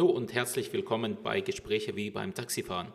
Hallo 0.00 0.12
und 0.12 0.32
herzlich 0.32 0.72
willkommen 0.72 1.18
bei 1.22 1.42
Gespräche 1.42 1.94
wie 1.94 2.10
beim 2.10 2.32
Taxifahren. 2.32 2.90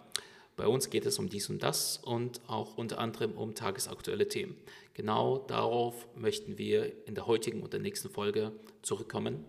Bei 0.58 0.66
uns 0.66 0.90
geht 0.90 1.06
es 1.06 1.20
um 1.20 1.30
dies 1.30 1.52
und 1.52 1.62
das 1.62 1.98
und 1.98 2.42
auch 2.48 2.80
unter 2.80 2.98
anderem 2.98 3.34
um 3.34 3.54
tagesaktuelle 3.54 4.28
Themen. 4.28 4.58
Genau 4.96 5.38
darauf 5.38 6.08
möchten 6.16 6.58
wir 6.58 7.08
in 7.08 7.14
der 7.14 7.28
heutigen 7.28 7.62
und 7.62 7.74
der 7.74 7.80
nächsten 7.80 8.10
Folge 8.10 8.54
zurückkommen. 8.82 9.46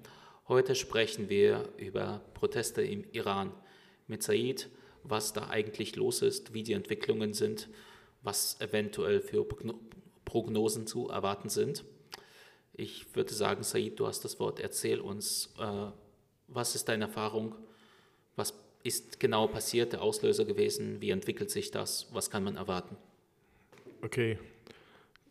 Heute 0.48 0.74
sprechen 0.74 1.30
wir 1.30 1.70
über 1.78 2.20
Proteste 2.34 2.82
im 2.82 3.06
Iran 3.12 3.54
mit 4.06 4.22
Said, 4.22 4.68
was 5.02 5.32
da 5.32 5.48
eigentlich 5.48 5.96
los 5.96 6.20
ist, 6.20 6.52
wie 6.52 6.62
die 6.62 6.74
Entwicklungen 6.74 7.32
sind, 7.32 7.70
was 8.22 8.60
eventuell 8.60 9.22
für 9.22 9.46
Prognosen 10.26 10.86
zu 10.86 11.08
erwarten 11.08 11.48
sind. 11.48 11.86
Ich 12.74 13.16
würde 13.16 13.32
sagen, 13.32 13.62
Said, 13.62 13.98
du 13.98 14.06
hast 14.06 14.26
das 14.26 14.38
Wort. 14.40 14.60
Erzähl 14.60 15.00
uns, 15.00 15.54
äh, 15.58 15.86
was 16.48 16.74
ist 16.74 16.88
deine 16.88 17.04
Erfahrung? 17.04 17.54
Was 18.36 18.54
ist 18.82 19.18
genau 19.18 19.46
passiert, 19.46 19.92
der 19.92 20.02
Auslöser 20.02 20.44
gewesen? 20.44 21.00
Wie 21.00 21.10
entwickelt 21.10 21.50
sich 21.50 21.70
das? 21.70 22.08
Was 22.12 22.30
kann 22.30 22.44
man 22.44 22.56
erwarten? 22.56 22.96
Okay. 24.02 24.38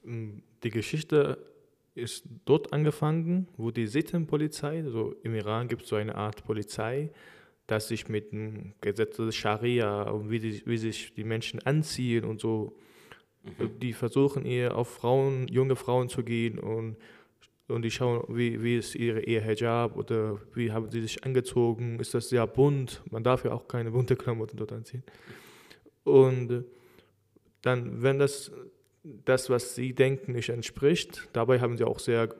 Mm, 0.03 0.39
die 0.63 0.69
Geschichte 0.69 1.38
ist 1.95 2.25
dort 2.43 2.73
angefangen, 2.73 3.47
wo 3.55 3.71
die 3.71 3.88
Sittenpolizei, 3.88 4.83
also 4.83 5.15
im 5.23 5.33
Iran 5.33 5.67
gibt 5.67 5.83
es 5.83 5.89
so 5.89 5.95
eine 5.95 6.15
Art 6.15 6.43
Polizei, 6.43 7.09
dass 7.67 7.88
sich 7.88 8.09
mit 8.09 8.31
dem 8.31 8.73
Gesetz 8.81 9.16
des 9.16 9.35
Scharia 9.35 10.03
und 10.09 10.29
wie, 10.29 10.39
die, 10.39 10.61
wie 10.66 10.77
sich 10.77 11.13
die 11.13 11.23
Menschen 11.23 11.59
anziehen 11.66 12.25
und 12.25 12.41
so, 12.41 12.75
mhm. 13.43 13.79
die 13.79 13.93
versuchen 13.93 14.45
eher 14.45 14.75
auf 14.75 14.89
Frauen, 14.89 15.47
junge 15.47 15.75
Frauen 15.75 16.09
zu 16.09 16.23
gehen 16.23 16.59
und 16.59 16.97
und 17.67 17.81
die 17.81 17.91
schauen, 17.91 18.23
wie, 18.30 18.61
wie 18.61 18.77
ist 18.77 18.95
ihre, 18.95 19.21
ihr 19.21 19.41
Hijab 19.41 19.97
oder 19.97 20.39
wie 20.53 20.71
haben 20.71 20.89
sie 20.91 21.02
sich 21.02 21.23
angezogen, 21.23 21.99
ist 21.99 22.13
das 22.13 22.30
sehr 22.30 22.45
bunt, 22.45 23.02
man 23.09 23.23
darf 23.23 23.44
ja 23.44 23.52
auch 23.52 23.67
keine 23.67 23.91
bunte 23.91 24.16
Klamotten 24.16 24.57
dort 24.57 24.72
anziehen. 24.72 25.03
Und 26.03 26.66
dann, 27.61 28.03
wenn 28.03 28.19
das, 28.19 28.52
das, 29.03 29.49
was 29.49 29.75
sie 29.75 29.94
denken, 29.94 30.33
nicht 30.33 30.49
entspricht, 30.49 31.27
dabei 31.33 31.59
haben 31.59 31.77
sie 31.77 31.83
auch 31.83 31.99
sehr, 31.99 32.35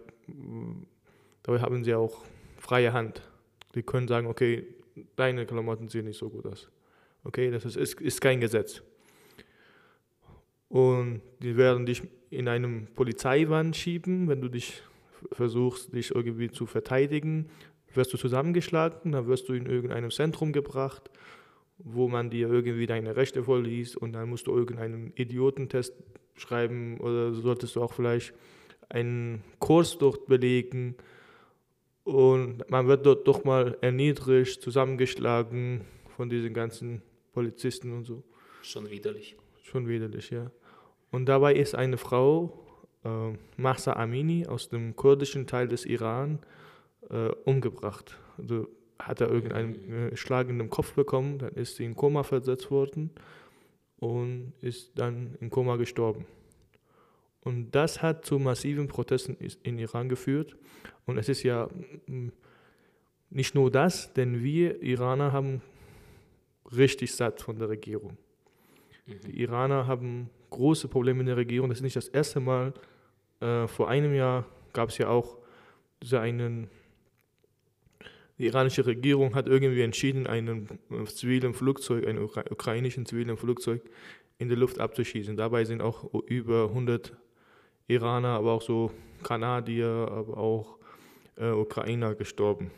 dabei 1.42 1.60
haben 1.60 1.84
sie 1.84 1.96
auch 1.96 2.24
freie 2.60 2.94
Hand. 2.94 3.24
Die 3.74 3.82
können 3.82 4.08
sagen, 4.08 4.28
okay, 4.28 4.68
deine 5.16 5.46
Klamotten 5.46 5.88
sehen 5.88 6.06
nicht 6.06 6.20
so 6.20 6.30
gut 6.30 6.46
aus. 6.46 6.70
Okay, 7.24 7.50
das 7.50 7.66
ist, 7.66 7.76
ist, 7.76 8.00
ist 8.00 8.22
kein 8.22 8.40
Gesetz. 8.40 8.84
Und 10.70 11.22
die 11.42 11.58
werden 11.58 11.86
dich 11.86 12.04
in 12.30 12.48
einem 12.48 12.88
Polizeiwand 12.94 13.76
schieben, 13.76 14.28
wenn 14.28 14.42
du 14.42 14.50
dich 14.50 14.84
versuchst, 15.32 15.94
dich 15.94 16.14
irgendwie 16.14 16.50
zu 16.50 16.66
verteidigen, 16.66 17.50
wirst 17.94 18.14
du 18.14 18.18
zusammengeschlagen, 18.18 19.12
dann 19.12 19.28
wirst 19.28 19.50
du 19.50 19.54
in 19.54 19.66
irgendeinem 19.66 20.12
Zentrum 20.12 20.52
gebracht, 20.52 21.10
wo 21.78 22.08
man 22.08 22.30
dir 22.30 22.50
irgendwie 22.50 22.86
deine 22.86 23.16
Rechte 23.16 23.44
vorliest 23.44 23.98
und 23.98 24.14
dann 24.14 24.30
musst 24.30 24.48
du 24.48 24.56
irgendeinen 24.56 25.14
Idiotentest 25.16 25.94
schreiben 26.36 27.00
oder 27.00 27.34
solltest 27.34 27.76
du 27.76 27.82
auch 27.82 27.94
vielleicht 27.94 28.34
einen 28.90 29.44
Kurs 29.60 29.98
dort 29.98 30.28
belegen 30.28 30.96
und 32.04 32.70
man 32.70 32.88
wird 32.88 33.06
dort 33.06 33.28
doch 33.28 33.44
mal 33.44 33.78
erniedrigt, 33.82 34.62
zusammengeschlagen 34.62 35.82
von 36.16 36.30
diesen 36.30 36.54
ganzen 36.54 37.02
Polizisten 37.34 37.92
und 37.92 38.06
so. 38.06 38.24
Schon 38.62 38.90
widerlich. 38.90 39.36
Schon 39.64 39.88
widerlich, 39.88 40.30
ja. 40.30 40.52
Und 41.12 41.26
dabei 41.26 41.56
ist 41.56 41.76
eine 41.76 41.98
Frau 41.98 42.65
äh, 43.06 43.38
Mahsa 43.58 43.94
Amini 43.94 44.48
aus 44.48 44.70
dem 44.70 44.96
kurdischen 44.96 45.48
Teil 45.48 45.68
des 45.68 45.86
Iran 45.86 46.40
äh, 47.10 47.30
umgebracht. 47.46 48.18
Also 48.38 48.68
hat 49.00 49.22
er 49.22 49.30
irgendeinen 49.30 50.12
äh, 50.12 50.18
Schlag 50.18 50.50
in 50.50 50.60
den 50.60 50.70
Kopf 50.70 50.94
bekommen, 50.94 51.40
dann 51.40 51.54
ist 51.54 51.76
sie 51.76 51.86
in 51.86 51.96
Koma 51.96 52.24
versetzt 52.24 52.72
worden 52.72 53.12
und 53.98 54.54
ist 54.62 54.98
dann 54.98 55.36
in 55.40 55.50
Koma 55.50 55.76
gestorben. 55.76 56.26
Und 57.42 57.72
das 57.72 58.02
hat 58.02 58.26
zu 58.26 58.40
massiven 58.40 58.88
Protesten 58.88 59.38
in 59.62 59.78
Iran 59.78 60.10
geführt. 60.10 60.56
Und 61.06 61.20
es 61.20 61.30
ist 61.30 61.44
ja 61.44 61.70
mm, 62.08 62.30
nicht 63.30 63.54
nur 63.54 63.70
das, 63.70 64.14
denn 64.14 64.44
wir 64.44 64.82
Iraner 64.82 65.32
haben 65.32 65.62
richtig 66.76 67.14
satt 67.14 67.42
von 67.42 67.60
der 67.60 67.70
Regierung. 67.70 68.18
Mhm. 69.06 69.20
Die 69.28 69.42
Iraner 69.42 69.86
haben 69.86 70.32
große 70.50 70.88
Probleme 70.88 71.20
in 71.20 71.28
der 71.28 71.38
Regierung. 71.38 71.70
Das 71.70 71.80
ist 71.80 71.84
nicht 71.84 71.96
das 71.96 72.08
erste 72.08 72.40
Mal, 72.40 72.74
äh, 73.42 73.68
vor 73.68 73.90
einem 73.90 74.14
Jahr 74.14 74.46
gab 74.74 74.90
es 74.90 74.98
ja 74.98 75.10
auch 75.10 75.38
so 76.02 76.18
einen, 76.18 76.70
die 78.38 78.46
iranische 78.48 78.86
Regierung 78.86 79.36
hat 79.36 79.48
irgendwie 79.48 79.82
entschieden, 79.82 80.28
einen 80.28 80.80
äh, 80.92 81.06
zivilen 81.06 81.54
Flugzeug, 81.54 82.06
einen 82.08 82.24
ukrainischen 82.24 83.06
zivilen 83.06 83.38
Flugzeug 83.38 83.82
in 84.38 84.50
die 84.50 84.56
Luft 84.56 84.80
abzuschießen. 84.80 85.38
Dabei 85.38 85.66
sind 85.66 85.82
auch 85.82 86.14
über 86.28 86.66
100 86.70 87.14
Iraner, 87.88 88.30
aber 88.30 88.52
auch 88.52 88.62
so 88.62 88.92
Kanadier, 89.24 89.88
aber 89.88 90.38
auch 90.38 90.78
äh, 91.38 91.50
Ukrainer 91.50 92.16
gestorben. 92.16 92.72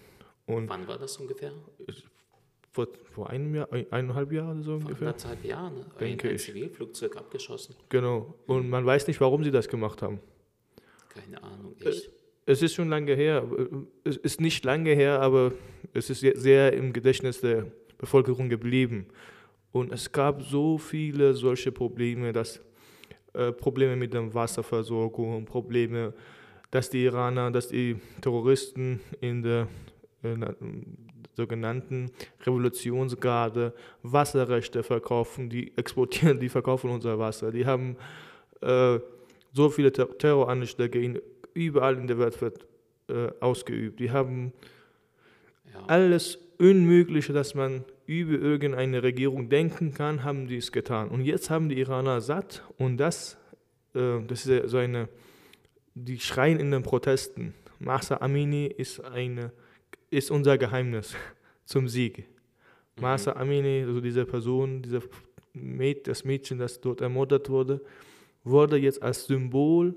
Und 0.45 0.69
Wann 0.69 0.87
war 0.87 0.97
das 0.97 1.17
ungefähr? 1.17 1.51
Vor, 2.71 2.87
vor 3.11 3.29
einem 3.29 3.55
Jahr, 3.55 3.67
eineinhalb 3.71 4.31
Jahren 4.31 4.61
so 4.61 4.79
vor 4.79 4.89
ungefähr. 4.89 5.13
Vor 5.13 5.29
anderthalb 5.29 5.43
Jahren, 5.43 5.75
ne? 5.75 5.85
ein, 5.99 6.19
ein 6.19 6.37
Zivilflugzeug 6.37 7.17
abgeschossen. 7.17 7.75
Genau. 7.89 8.35
Und 8.45 8.69
man 8.69 8.85
weiß 8.85 9.07
nicht, 9.07 9.19
warum 9.19 9.43
sie 9.43 9.51
das 9.51 9.67
gemacht 9.67 10.01
haben. 10.01 10.19
Keine 11.23 11.43
Ahnung, 11.43 11.75
echt. 11.79 12.09
Es 12.45 12.61
ist 12.61 12.75
schon 12.75 12.87
lange 12.87 13.13
her. 13.13 13.45
Es 14.05 14.15
ist 14.15 14.39
nicht 14.39 14.63
lange 14.63 14.93
her, 14.93 15.19
aber 15.19 15.51
es 15.93 16.09
ist 16.09 16.21
sehr 16.21 16.71
im 16.71 16.93
Gedächtnis 16.93 17.41
der 17.41 17.65
Bevölkerung 17.97 18.47
geblieben. 18.47 19.07
Und 19.73 19.91
es 19.91 20.11
gab 20.11 20.41
so 20.43 20.77
viele 20.77 21.33
solche 21.33 21.73
Probleme, 21.73 22.31
dass 22.31 22.61
äh, 23.33 23.51
Probleme 23.51 23.97
mit 23.97 24.13
der 24.13 24.33
Wasserversorgung, 24.33 25.45
Probleme, 25.45 26.13
dass 26.71 26.89
die 26.89 27.03
Iraner, 27.03 27.51
dass 27.51 27.67
die 27.67 27.97
Terroristen 28.21 29.01
in 29.19 29.43
der 29.43 29.67
äh, 30.23 30.35
sogenannten 31.35 32.11
Revolutionsgarde 32.45 33.73
Wasserrechte 34.03 34.83
verkaufen, 34.83 35.49
die 35.49 35.77
exportieren, 35.77 36.39
die 36.39 36.49
verkaufen 36.49 36.89
unser 36.89 37.19
Wasser. 37.19 37.51
Die 37.51 37.65
haben 37.65 37.97
äh, 38.61 38.99
so 39.57 39.69
viele 39.69 39.91
Terroranschläge 39.91 41.01
in, 41.01 41.19
überall 41.53 41.97
in 41.97 42.07
der 42.07 42.19
Welt 42.19 42.39
wird 42.41 42.65
äh, 43.09 43.29
ausgeübt. 43.39 43.99
Die 43.99 44.11
haben 44.11 44.53
ja. 45.73 45.83
alles 45.87 46.39
Unmögliche, 46.59 47.33
dass 47.33 47.55
man 47.55 47.83
über 48.05 48.33
irgendeine 48.33 49.03
Regierung 49.03 49.49
denken 49.49 49.93
kann, 49.93 50.23
haben 50.23 50.47
die 50.47 50.57
es 50.57 50.71
getan. 50.71 51.09
Und 51.09 51.21
jetzt 51.21 51.49
haben 51.49 51.69
die 51.69 51.79
Iraner 51.79 52.21
satt 52.21 52.63
und 52.77 52.97
das, 52.97 53.37
äh, 53.93 54.21
das 54.25 54.45
ist 54.45 54.69
so 54.69 54.77
eine, 54.77 55.09
die 55.93 56.19
schreien 56.19 56.59
in 56.59 56.71
den 56.71 56.83
Protesten. 56.83 57.53
Masa 57.79 58.17
Amini 58.17 58.67
ist, 58.67 59.03
eine, 59.03 59.51
ist 60.09 60.31
unser 60.31 60.57
Geheimnis 60.57 61.15
zum 61.65 61.87
Sieg. 61.87 62.19
Mhm. 62.19 63.01
Masa 63.01 63.33
Amini, 63.33 63.83
also 63.85 64.01
diese 64.01 64.25
Person, 64.25 64.81
diese 64.81 65.01
Mäd, 65.53 66.07
das 66.07 66.23
Mädchen, 66.23 66.59
das 66.59 66.79
dort 66.79 67.01
ermordet 67.01 67.49
wurde, 67.49 67.81
wurde 68.43 68.77
jetzt 68.77 69.01
als 69.01 69.25
Symbol 69.25 69.95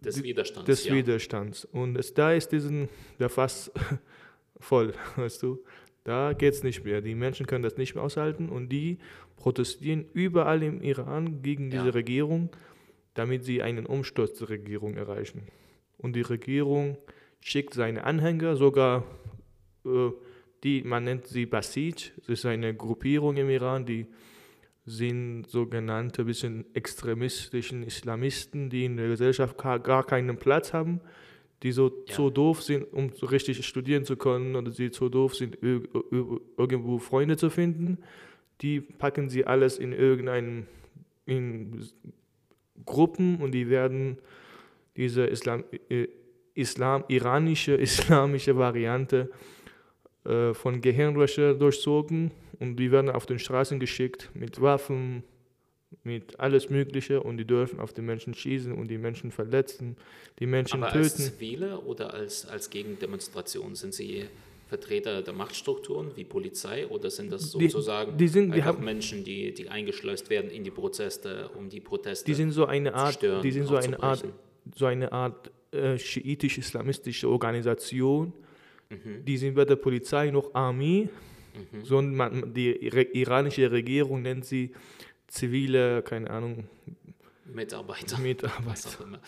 des 0.00 0.22
Widerstands. 0.22 0.66
Des 0.66 0.84
ja. 0.84 0.94
Widerstands. 0.94 1.64
Und 1.64 1.96
es, 1.96 2.14
da 2.14 2.32
ist 2.32 2.52
diesen, 2.52 2.88
der 3.18 3.28
Fass 3.28 3.70
voll, 4.60 4.94
weißt 5.16 5.42
du. 5.42 5.64
Da 6.04 6.34
geht 6.34 6.54
es 6.54 6.62
nicht 6.62 6.84
mehr. 6.84 7.00
Die 7.00 7.16
Menschen 7.16 7.46
können 7.46 7.64
das 7.64 7.76
nicht 7.76 7.96
mehr 7.96 8.04
aushalten 8.04 8.48
und 8.48 8.68
die 8.68 8.98
protestieren 9.36 10.04
überall 10.12 10.62
im 10.62 10.80
Iran 10.80 11.42
gegen 11.42 11.70
diese 11.70 11.86
ja. 11.86 11.90
Regierung, 11.90 12.50
damit 13.14 13.44
sie 13.44 13.60
einen 13.62 13.86
Umsturz 13.86 14.38
der 14.38 14.50
Regierung 14.50 14.96
erreichen. 14.96 15.48
Und 15.98 16.14
die 16.14 16.22
Regierung 16.22 16.96
schickt 17.40 17.74
seine 17.74 18.04
Anhänger, 18.04 18.54
sogar 18.54 19.04
äh, 19.84 20.10
die, 20.62 20.82
man 20.82 21.04
nennt 21.04 21.26
sie 21.26 21.46
Basij, 21.46 22.12
das 22.18 22.28
ist 22.28 22.46
eine 22.46 22.74
Gruppierung 22.74 23.36
im 23.36 23.50
Iran, 23.50 23.84
die 23.84 24.06
sind 24.86 25.48
sogenannte 25.48 26.24
bisschen 26.24 26.64
extremistischen 26.74 27.82
Islamisten, 27.82 28.70
die 28.70 28.84
in 28.84 28.96
der 28.96 29.08
Gesellschaft 29.08 29.58
gar 29.58 30.06
keinen 30.06 30.36
Platz 30.36 30.72
haben, 30.72 31.00
die 31.64 31.72
so 31.72 31.88
ja. 31.88 32.14
zu 32.14 32.30
doof 32.30 32.62
sind, 32.62 32.84
um 32.92 33.10
so 33.12 33.26
richtig 33.26 33.66
studieren 33.66 34.04
zu 34.04 34.16
können 34.16 34.54
oder 34.54 34.70
die 34.70 34.92
zu 34.92 35.08
doof 35.08 35.34
sind, 35.34 35.58
irgendwo 35.60 36.98
Freunde 36.98 37.36
zu 37.36 37.50
finden. 37.50 37.98
Die 38.60 38.80
packen 38.80 39.28
sie 39.28 39.44
alles 39.44 39.78
in 39.78 39.92
irgendeinen 39.92 40.68
in 41.26 41.84
Gruppen 42.84 43.38
und 43.38 43.52
die 43.52 43.68
werden 43.68 44.18
diese 44.96 45.24
Islam, 45.24 45.64
Islam, 46.54 47.04
iranische 47.08 47.74
islamische 47.74 48.56
Variante 48.56 49.30
äh, 49.32 49.55
von 50.54 50.80
Gehirnwäsche 50.80 51.54
durchzogen 51.54 52.30
und 52.58 52.76
die 52.76 52.90
werden 52.90 53.10
auf 53.10 53.26
den 53.26 53.38
Straßen 53.38 53.78
geschickt 53.78 54.30
mit 54.34 54.60
Waffen, 54.60 55.22
mit 56.02 56.38
alles 56.40 56.68
Mögliche 56.68 57.22
und 57.22 57.36
die 57.38 57.44
dürfen 57.44 57.78
auf 57.80 57.92
die 57.92 58.02
Menschen 58.02 58.34
schießen 58.34 58.72
und 58.72 58.88
die 58.88 58.98
Menschen 58.98 59.30
verletzen, 59.30 59.96
die 60.40 60.46
Menschen 60.46 60.82
Aber 60.82 60.92
töten. 60.92 61.04
als 61.04 61.16
Zivile 61.38 61.78
oder 61.80 62.12
als, 62.12 62.44
als 62.46 62.68
Gegendemonstration? 62.70 63.74
Sind 63.76 63.94
Sie 63.94 64.24
Vertreter 64.68 65.22
der 65.22 65.32
Machtstrukturen 65.32 66.10
wie 66.16 66.24
Polizei 66.24 66.88
oder 66.88 67.08
sind 67.08 67.30
das 67.32 67.52
Die- 67.52 67.68
sozusagen 67.68 68.16
die 68.18 68.26
sind- 68.26 68.52
die 68.52 68.64
haben- 68.64 68.84
Menschen, 68.84 69.22
die, 69.22 69.54
die 69.54 69.68
eingeschleust 69.68 70.28
werden 70.28 70.50
in 70.50 70.64
die 70.64 70.72
Proteste, 70.72 71.50
um 71.56 71.68
die 71.68 71.78
Proteste 71.80 72.24
Die 72.24 72.34
sind 72.34 72.50
so 72.50 72.66
eine 72.66 72.90
zu 72.90 72.96
Art, 72.96 73.14
stören, 73.14 73.42
die 73.42 73.52
sind 73.52 73.66
so 73.66 73.76
eine 73.76 74.02
Art, 74.02 74.24
so 74.74 74.86
eine 74.86 75.12
Art 75.12 75.52
äh, 75.70 75.96
schiitisch-islamistische 75.98 77.28
Organisation. 77.28 78.32
Mhm. 78.90 79.24
Die 79.24 79.36
sind 79.36 79.56
weder 79.56 79.76
Polizei 79.76 80.30
noch 80.30 80.54
Armee, 80.54 81.08
sondern 81.82 82.14
man, 82.16 82.54
die 82.54 82.72
ira- 82.90 83.10
iranische 83.12 83.70
Regierung 83.70 84.22
nennt 84.22 84.44
sie 84.44 84.72
zivile, 85.26 86.02
keine 86.02 86.30
Ahnung, 86.30 86.68
Mitarbeiter, 87.52 88.18
Mitarbeiter. 88.18 89.20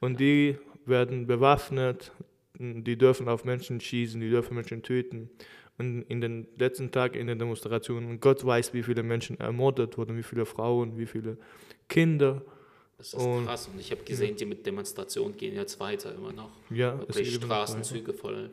Und 0.00 0.20
die 0.20 0.56
werden 0.84 1.26
bewaffnet, 1.26 2.12
die 2.58 2.96
dürfen 2.96 3.28
auf 3.28 3.44
Menschen 3.44 3.80
schießen, 3.80 4.20
die 4.20 4.30
dürfen 4.30 4.54
Menschen 4.54 4.82
töten. 4.82 5.30
Und 5.78 6.02
in 6.02 6.20
den 6.20 6.46
letzten 6.58 6.90
Tagen 6.90 7.18
in 7.18 7.26
den 7.28 7.38
Demonstrationen, 7.38 8.20
Gott 8.20 8.44
weiß, 8.44 8.74
wie 8.74 8.82
viele 8.82 9.02
Menschen 9.02 9.40
ermordet 9.40 9.96
wurden, 9.96 10.16
wie 10.18 10.22
viele 10.22 10.44
Frauen, 10.44 10.98
wie 10.98 11.06
viele 11.06 11.38
Kinder. 11.88 12.42
Das 12.98 13.14
ist 13.14 13.14
Und- 13.14 13.46
krass. 13.46 13.68
Und 13.72 13.80
ich 13.80 13.90
habe 13.90 14.02
gesehen, 14.04 14.36
die 14.36 14.44
mit 14.44 14.66
Demonstrationen 14.66 15.36
gehen 15.36 15.54
jetzt 15.54 15.80
weiter 15.80 16.14
immer 16.14 16.32
noch. 16.32 16.50
Ja, 16.70 16.98
Wirklich 16.98 17.34
Straßenzüge 17.34 18.12
voll 18.12 18.50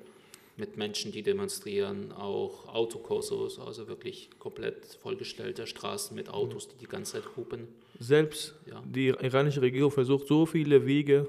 mit 0.59 0.77
Menschen, 0.77 1.11
die 1.11 1.23
demonstrieren, 1.23 2.11
auch 2.11 2.67
Autokorsos, 2.73 3.59
also 3.59 3.87
wirklich 3.87 4.29
komplett 4.39 4.85
vollgestellte 5.01 5.65
Straßen 5.67 6.15
mit 6.15 6.29
Autos, 6.29 6.67
die 6.67 6.77
die 6.77 6.87
ganze 6.87 7.13
Zeit 7.13 7.23
hupen. 7.35 7.67
Selbst 7.99 8.55
Ja. 8.69 8.81
die 8.85 9.07
iranische 9.07 9.61
Regierung 9.61 9.91
versucht 9.91 10.27
so 10.27 10.45
viele 10.45 10.85
Wege 10.85 11.27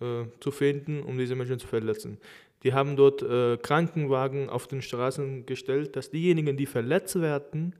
äh, 0.00 0.24
zu 0.40 0.50
finden, 0.50 1.02
um 1.02 1.18
diese 1.18 1.34
Menschen 1.34 1.58
zu 1.58 1.66
verletzen. 1.66 2.18
Die 2.62 2.72
haben 2.72 2.96
dort 2.96 3.22
äh, 3.22 3.58
Krankenwagen 3.58 4.48
auf 4.48 4.66
den 4.66 4.80
Straßen 4.80 5.44
gestellt, 5.46 5.96
dass 5.96 6.10
diejenigen, 6.10 6.56
die 6.56 6.66
verletzt 6.66 7.20
werden, 7.20 7.74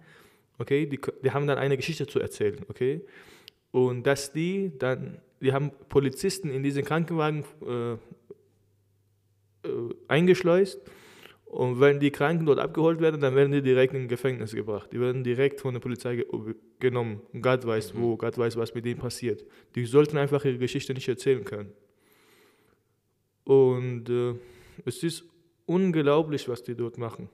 okay, 0.59 0.87
die, 0.87 1.01
die 1.23 1.31
haben 1.31 1.47
dann 1.47 1.59
eine 1.59 1.77
Geschichte 1.77 2.07
zu 2.07 2.21
erzählen, 2.21 2.59
okay, 2.69 3.01
und 3.73 4.05
dass 4.07 4.33
die 4.33 4.73
dann, 4.79 5.19
die 5.41 5.53
haben 5.53 5.73
Polizisten 5.89 6.51
in 6.51 6.63
diesen 6.63 6.85
Krankenwagen 6.85 7.45
äh, 7.67 7.97
äh, 9.65 9.95
eingeschleust 10.09 10.81
und 11.55 11.79
wenn 11.79 12.01
die 12.01 12.11
Kranken 12.11 12.47
dort 12.47 12.59
abgeholt 12.59 13.01
werden, 13.01 13.21
dann 13.21 13.37
werden 13.37 13.53
die 13.53 13.63
direkt 13.63 13.95
in 13.95 14.03
ein 14.03 14.09
Gefängnis 14.09 14.57
gebracht. 14.57 14.91
Die 14.93 14.99
werden 14.99 15.23
direkt 15.23 15.61
von 15.61 15.73
der 15.73 15.79
Polizei 15.79 16.17
ge 16.17 16.27
genommen. 16.81 17.21
Und 17.33 17.43
Gott 17.43 17.65
weiß 17.65 17.95
wo, 17.95 18.17
Gott 18.17 18.37
weiß, 18.37 18.57
was 18.57 18.75
mit 18.75 18.85
denen 18.85 18.99
passiert. 18.99 19.45
Die 19.77 19.85
sollten 19.85 20.19
einfach 20.19 20.45
ihre 20.45 20.59
Geschichte 20.59 20.93
nicht 20.95 21.07
erzählen 21.07 21.45
können. 21.45 21.73
Und 23.45 24.09
äh, 24.09 24.35
es 24.85 25.05
ist 25.05 25.23
unglaublich, 25.65 26.49
was 26.49 26.65
die 26.65 26.75
dort 26.75 26.99
machen. 26.99 27.29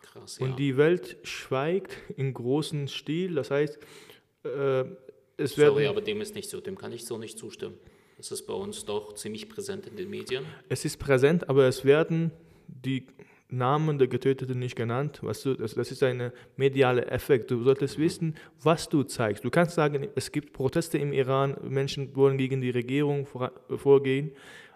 Krass, 0.00 0.40
ja. 0.40 0.46
Und 0.46 0.58
die 0.58 0.76
Welt 0.76 1.18
schweigt 1.22 1.96
in 2.16 2.34
großem 2.34 2.88
Stil. 2.88 3.36
Das 3.36 3.52
heißt, 3.52 3.78
äh, 4.42 4.84
es 5.36 5.56
werden, 5.56 5.74
Sorry, 5.74 5.86
aber 5.86 6.00
dem 6.00 6.20
ist 6.20 6.34
nicht 6.34 6.50
so. 6.50 6.60
Dem 6.60 6.76
kann 6.76 6.90
ich 6.90 7.04
so 7.04 7.16
nicht 7.16 7.38
zustimmen. 7.38 7.78
Das 8.22 8.30
ist 8.30 8.46
bei 8.46 8.54
uns 8.54 8.84
doch 8.84 9.16
ziemlich 9.16 9.48
präsent 9.48 9.88
in 9.88 9.96
den 9.96 10.08
Medien. 10.08 10.44
es 10.68 10.84
ist 10.84 11.00
präsent, 11.00 11.48
aber 11.48 11.66
es 11.66 11.84
werden 11.84 12.30
die 12.68 13.08
Namen 13.48 13.98
der 13.98 14.06
Getöteten 14.06 14.60
nicht 14.60 14.76
genannt. 14.76 15.18
Weißt 15.24 15.44
du, 15.44 15.54
das, 15.54 15.74
das 15.74 15.90
ist 15.90 16.04
ein 16.04 16.30
medialer 16.56 17.10
Effekt. 17.10 17.50
Du 17.50 17.64
solltest 17.64 17.98
wissen, 17.98 18.36
was 18.62 18.88
du 18.88 19.02
zeigst. 19.02 19.44
Du 19.44 19.50
kannst 19.50 19.74
sagen, 19.74 20.06
es 20.14 20.30
gibt 20.30 20.52
Proteste 20.52 20.98
im 20.98 21.12
Iran, 21.12 21.56
Menschen 21.68 22.14
wollen 22.14 22.38
gegen 22.38 22.60
die 22.60 22.70
Regierung 22.70 23.26
vor, 23.26 23.50
vorgehen, 23.76 24.30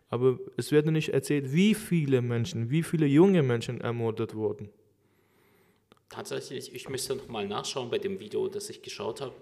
aber 0.09 0.41
es 0.57 0.73
wird 0.73 0.87
nicht 0.87 1.11
erzählt, 1.11 1.53
wie 1.53 1.75
viele 1.75 2.23
Menschen, 2.23 2.71
wie 2.71 2.83
viele 2.83 3.07
junge 3.07 3.45
Menschen 3.45 3.81
ermordet 3.81 4.35
wurden. 4.35 4.71
Tatsächlich, 6.09 6.73
ich 6.75 6.89
müsste 6.89 7.17
noch 7.17 7.29
mal 7.29 7.49
nachschauen 7.49 7.91
bei 7.91 7.99
dem 7.99 8.21
Video, 8.21 8.49
das 8.49 8.71
ich 8.71 8.83
geschaut 8.83 9.21
habe. 9.21 9.35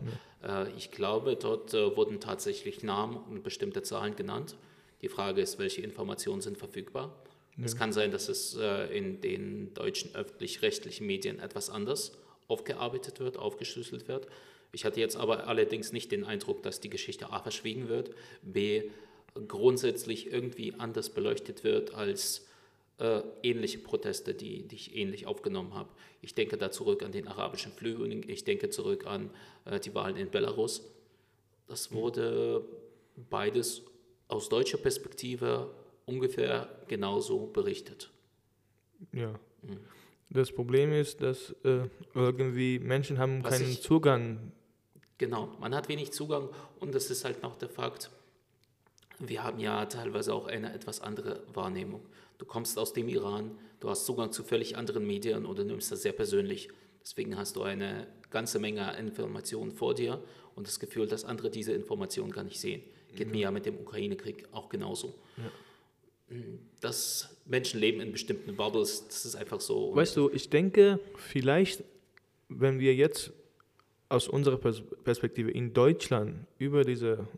Äh, 0.42 0.72
ich 0.76 0.90
glaube, 0.90 1.36
dort 1.36 1.74
äh, 1.74 1.96
wurden 1.96 2.20
tatsächlich 2.20 2.82
Namen 2.82 3.16
und 3.16 3.42
bestimmte 3.42 3.82
Zahlen 3.82 4.16
genannt. 4.16 4.56
Die 5.02 5.08
Frage 5.08 5.42
ist, 5.42 5.58
welche 5.58 5.82
Informationen 5.82 6.40
sind 6.40 6.56
verfügbar. 6.56 7.14
Es 7.62 7.76
kann 7.76 7.92
sein, 7.92 8.10
dass 8.10 8.28
es 8.28 8.56
äh, 8.56 8.96
in 8.96 9.20
den 9.20 9.74
deutschen 9.74 10.14
öffentlich-rechtlichen 10.14 11.06
Medien 11.06 11.38
etwas 11.38 11.70
anders 11.70 12.12
aufgearbeitet 12.48 13.20
wird, 13.20 13.36
aufgeschlüsselt 13.36 14.08
wird. 14.08 14.26
Ich 14.72 14.84
hatte 14.84 14.98
jetzt 14.98 15.16
aber 15.16 15.46
allerdings 15.46 15.92
nicht 15.92 16.10
den 16.10 16.24
Eindruck, 16.24 16.62
dass 16.62 16.80
die 16.80 16.90
Geschichte 16.90 17.30
A 17.30 17.40
verschwiegen 17.40 17.88
wird, 17.88 18.10
B 18.42 18.90
grundsätzlich 19.48 20.32
irgendwie 20.32 20.74
anders 20.74 21.10
beleuchtet 21.10 21.62
wird 21.62 21.94
als 21.94 22.46
äh, 22.98 23.22
ähnliche 23.42 23.78
Proteste, 23.78 24.34
die, 24.34 24.62
die 24.68 24.76
ich 24.76 24.96
ähnlich 24.96 25.26
aufgenommen 25.26 25.74
habe. 25.74 25.90
Ich 26.20 26.34
denke 26.34 26.56
da 26.56 26.70
zurück 26.70 27.02
an 27.02 27.12
den 27.12 27.26
arabischen 27.28 27.72
Frühling, 27.72 28.24
ich 28.28 28.44
denke 28.44 28.70
zurück 28.70 29.06
an 29.06 29.30
äh, 29.64 29.80
die 29.80 29.94
Wahlen 29.94 30.16
in 30.16 30.30
Belarus. 30.30 30.82
Das 31.66 31.92
wurde 31.92 32.64
beides 33.30 33.82
aus 34.28 34.48
deutscher 34.48 34.78
Perspektive 34.78 35.70
ungefähr 36.06 36.68
genauso 36.88 37.46
berichtet. 37.46 38.10
Ja. 39.12 39.34
Das 40.30 40.52
Problem 40.52 40.92
ist, 40.92 41.20
dass 41.20 41.50
äh, 41.64 41.88
irgendwie 42.14 42.78
Menschen 42.78 43.18
haben 43.18 43.42
Was 43.44 43.58
keinen 43.58 43.70
ich- 43.70 43.82
Zugang. 43.82 44.52
Genau, 45.18 45.46
man 45.60 45.74
hat 45.74 45.88
wenig 45.88 46.12
Zugang 46.12 46.48
und 46.80 46.94
das 46.94 47.08
ist 47.10 47.24
halt 47.24 47.42
noch 47.42 47.56
der 47.56 47.68
Fakt, 47.68 48.10
wir 49.20 49.44
haben 49.44 49.60
ja 49.60 49.86
teilweise 49.86 50.34
auch 50.34 50.46
eine 50.46 50.74
etwas 50.74 51.00
andere 51.00 51.42
Wahrnehmung. 51.54 52.00
Du 52.38 52.44
kommst 52.44 52.78
aus 52.78 52.92
dem 52.92 53.08
Iran, 53.08 53.52
du 53.80 53.88
hast 53.88 54.06
Zugang 54.06 54.32
zu 54.32 54.42
völlig 54.42 54.76
anderen 54.76 55.06
Medien 55.06 55.46
oder 55.46 55.64
nimmst 55.64 55.92
das 55.92 56.02
sehr 56.02 56.12
persönlich. 56.12 56.68
Deswegen 57.02 57.36
hast 57.36 57.56
du 57.56 57.62
eine 57.62 58.06
ganze 58.30 58.58
Menge 58.58 58.96
Informationen 58.98 59.72
vor 59.72 59.94
dir 59.94 60.22
und 60.54 60.66
das 60.66 60.80
Gefühl, 60.80 61.06
dass 61.06 61.24
andere 61.24 61.50
diese 61.50 61.72
Informationen 61.72 62.32
gar 62.32 62.44
nicht 62.44 62.60
sehen. 62.60 62.82
Geht 63.14 63.30
mir 63.30 63.42
ja 63.42 63.50
mit 63.50 63.66
dem 63.66 63.78
Ukraine-Krieg 63.78 64.48
auch 64.52 64.68
genauso. 64.68 65.14
Dass 66.80 67.36
Menschen 67.44 67.78
leben 67.78 68.00
in 68.00 68.10
bestimmten 68.10 68.56
Bubbles, 68.56 69.06
das 69.06 69.24
ist 69.24 69.36
einfach 69.36 69.60
so. 69.60 69.90
Und 69.90 69.96
Weißt 69.96 70.16
du, 70.16 70.30
ich 70.30 70.50
denke, 70.50 70.98
vielleicht, 71.16 71.84
wenn 72.48 72.80
wir 72.80 72.94
jetzt 72.94 73.32
aus 74.08 74.28
unserer 74.28 74.56
Pers 74.56 74.82
Perspektive 75.04 75.50
in 75.50 75.72
Deutschland 75.72 76.46
über 76.58 76.84
diese, 76.84 77.28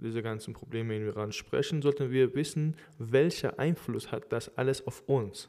diese 0.00 0.22
ganzen 0.22 0.54
Probleme 0.54 0.96
im 0.96 1.06
Iran 1.06 1.32
sprechen, 1.32 1.82
sollten 1.82 2.10
wir 2.10 2.34
wissen, 2.34 2.76
welcher 2.98 3.58
Einfluss 3.58 4.10
hat 4.12 4.32
das 4.32 4.56
alles 4.56 4.86
auf 4.86 5.02
uns. 5.06 5.48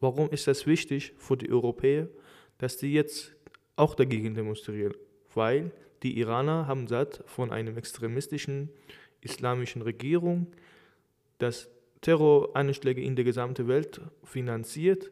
Warum 0.00 0.30
ist 0.30 0.46
das 0.46 0.66
wichtig 0.66 1.14
für 1.18 1.36
die 1.36 1.50
Europäer, 1.50 2.08
dass 2.58 2.76
die 2.76 2.92
jetzt 2.92 3.34
auch 3.76 3.94
dagegen 3.94 4.34
demonstrieren? 4.34 4.94
Weil 5.34 5.72
die 6.02 6.18
Iraner 6.18 6.66
haben 6.66 6.88
satt 6.88 7.22
von 7.26 7.50
einer 7.50 7.76
extremistischen 7.76 8.70
islamischen 9.20 9.82
Regierung, 9.82 10.46
das 11.38 11.68
Terroranschläge 12.00 13.02
in 13.02 13.14
der 13.16 13.24
gesamten 13.24 13.68
Welt 13.68 14.00
finanziert, 14.24 15.10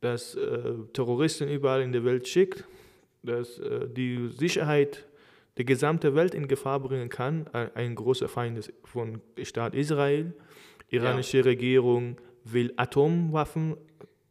das 0.00 0.34
äh, 0.34 0.74
Terroristen 0.92 1.48
überall 1.48 1.80
in 1.80 1.92
der 1.92 2.04
Welt 2.04 2.28
schickt, 2.28 2.64
das 3.22 3.58
äh, 3.58 3.88
die 3.88 4.28
Sicherheit 4.28 5.06
der 5.56 5.64
gesamten 5.64 6.14
Welt 6.14 6.34
in 6.34 6.48
Gefahr 6.48 6.80
bringen 6.80 7.08
kann. 7.08 7.46
Ein, 7.48 7.94
großer 7.94 8.28
Feind 8.28 8.72
von 8.84 9.20
Staat 9.42 9.74
Israel. 9.74 10.34
Iranische 10.88 11.44
Regierung 11.44 12.16
will 12.44 12.72
Atomwaffen 12.76 13.76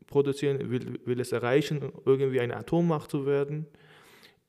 produzieren, 0.08 0.70
will, 0.70 1.00
will 1.06 1.20
es 1.20 1.32
erreichen, 1.32 1.92
irgendwie 2.06 2.40
eine 2.40 2.56
Atommacht 2.58 3.10
zu 3.10 3.26
werden. 3.26 3.66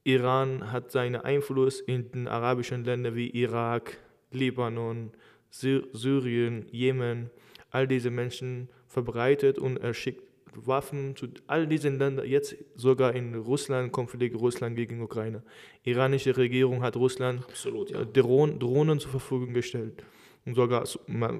Iran 0.03 0.71
hat 0.71 0.93
seinen 0.93 1.17
Einfluss 1.17 1.81
in 1.81 2.11
den 2.11 2.29
arabischen 2.29 2.85
Ländern 2.85 3.15
wie 3.15 3.31
Irak, 3.31 3.97
Libanon, 4.31 5.13
Sy 5.51 5.83
Syrien, 5.93 6.67
Jemen, 6.71 7.31
all 7.71 7.89
diese 7.89 8.11
Menschen 8.11 8.69
verbreitet 8.87 9.59
und 9.59 9.79
er 9.79 9.95
schickt 9.95 10.23
Waffen 10.67 11.17
zu 11.17 11.29
all 11.47 11.67
diesen 11.67 11.99
Ländern, 11.99 12.27
jetzt 12.27 12.57
sogar 12.75 13.15
in 13.15 13.35
Russland, 13.35 13.93
Konflikt 13.93 14.37
Russland 14.37 14.77
gegen 14.77 15.01
Ukraine. 15.03 15.43
Iranische 15.83 16.37
Regierung 16.37 16.83
hat 16.83 16.97
Russland 16.97 17.45
absolut, 17.45 17.91
ja. 17.91 18.03
äh, 18.03 18.07
Drohnen, 18.07 18.59
Drohnen 18.59 18.99
zur 19.01 19.11
Verfügung 19.11 19.53
gestellt. 19.53 20.03
Und 20.47 20.55
sogar, 20.55 20.85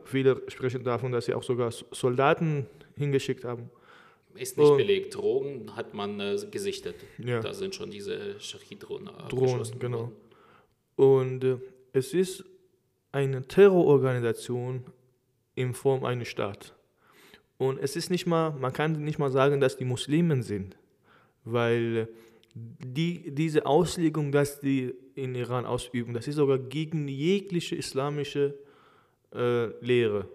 viele 0.05 0.43
sprechen 0.49 0.83
davon, 0.83 1.13
dass 1.13 1.27
sie 1.27 1.35
auch 1.35 1.43
sogar 1.43 1.71
Soldaten 1.71 2.67
hingeschickt 2.97 3.45
haben. 3.45 3.71
Ist 4.35 4.59
nicht 4.59 4.69
Und- 4.69 4.79
belegt. 4.79 5.15
Drogen 5.15 5.77
hat 5.77 5.95
man 5.95 6.19
äh, 6.19 6.37
gesichtet. 6.51 6.97
Ja. 7.19 7.41
Da 7.41 7.53
sind 7.53 7.75
schon 7.75 7.91
diese 7.91 8.41
Schachid-Drohnen 8.41 9.07
Drohnen, 9.07 9.21
abgeschossen 9.21 9.79
genau. 9.79 10.13
Und 10.97 11.45
äh, 11.45 11.57
es 11.93 12.15
ist 12.15 12.45
eine 13.13 13.47
Terrororganisation 13.47 14.85
in 15.55 15.73
Form 15.73 16.05
eines 16.05 16.29
Staates. 16.29 16.73
Und 17.59 17.79
es 17.79 17.97
ist 17.97 18.11
nicht 18.11 18.27
mal, 18.27 18.51
man 18.51 18.73
kann 18.73 18.93
nicht 19.05 19.19
mal 19.19 19.31
sagen, 19.31 19.61
dass 19.61 19.77
die 19.77 19.85
Muslimen 19.85 20.43
sind, 20.43 20.77
weil 21.45 22.09
die, 22.55 23.31
diese 23.33 23.67
Auslegung, 23.67 24.33
dass 24.33 24.61
die 24.61 24.95
in 25.15 25.35
Iran 25.35 25.67
ausüben, 25.67 26.15
das 26.15 26.29
ist 26.29 26.37
sogar 26.37 26.59
gegen 26.59 27.09
jegliche 27.09 27.77
islamische 27.77 28.55
äh, 29.33 29.67
Lehre. 29.85 30.29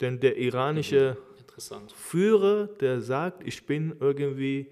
Denn 0.00 0.18
der 0.20 0.36
iranische 0.38 1.16
Interessant. 1.38 1.92
Führer, 1.92 2.66
der 2.80 3.00
sagt, 3.00 3.46
ich 3.46 3.66
bin 3.66 3.94
irgendwie 4.00 4.68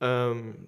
ähm, 0.00 0.66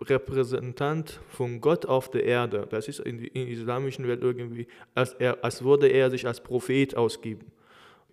Repräsentant 0.00 1.20
von 1.30 1.60
Gott 1.60 1.86
auf 1.86 2.10
der 2.10 2.24
Erde. 2.24 2.66
Das 2.70 2.86
ist 2.86 3.00
in, 3.00 3.18
in 3.18 3.46
der 3.46 3.48
islamischen 3.48 4.06
Welt 4.06 4.22
irgendwie, 4.22 4.68
als, 4.94 5.14
er, 5.14 5.42
als 5.42 5.64
würde 5.64 5.88
er 5.88 6.10
sich 6.10 6.26
als 6.26 6.40
Prophet 6.40 6.96
ausgeben. 6.96 7.50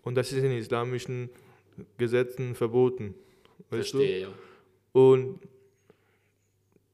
Und 0.02 0.16
das 0.16 0.32
ist 0.32 0.44
in 0.44 0.52
islamischen 0.52 1.30
Gesetzen 1.98 2.56
verboten. 2.56 3.16
Weißt 3.70 3.92
Verstehe, 3.92 4.22
ja. 4.22 4.28
du? 4.94 5.00
Und 5.00 5.40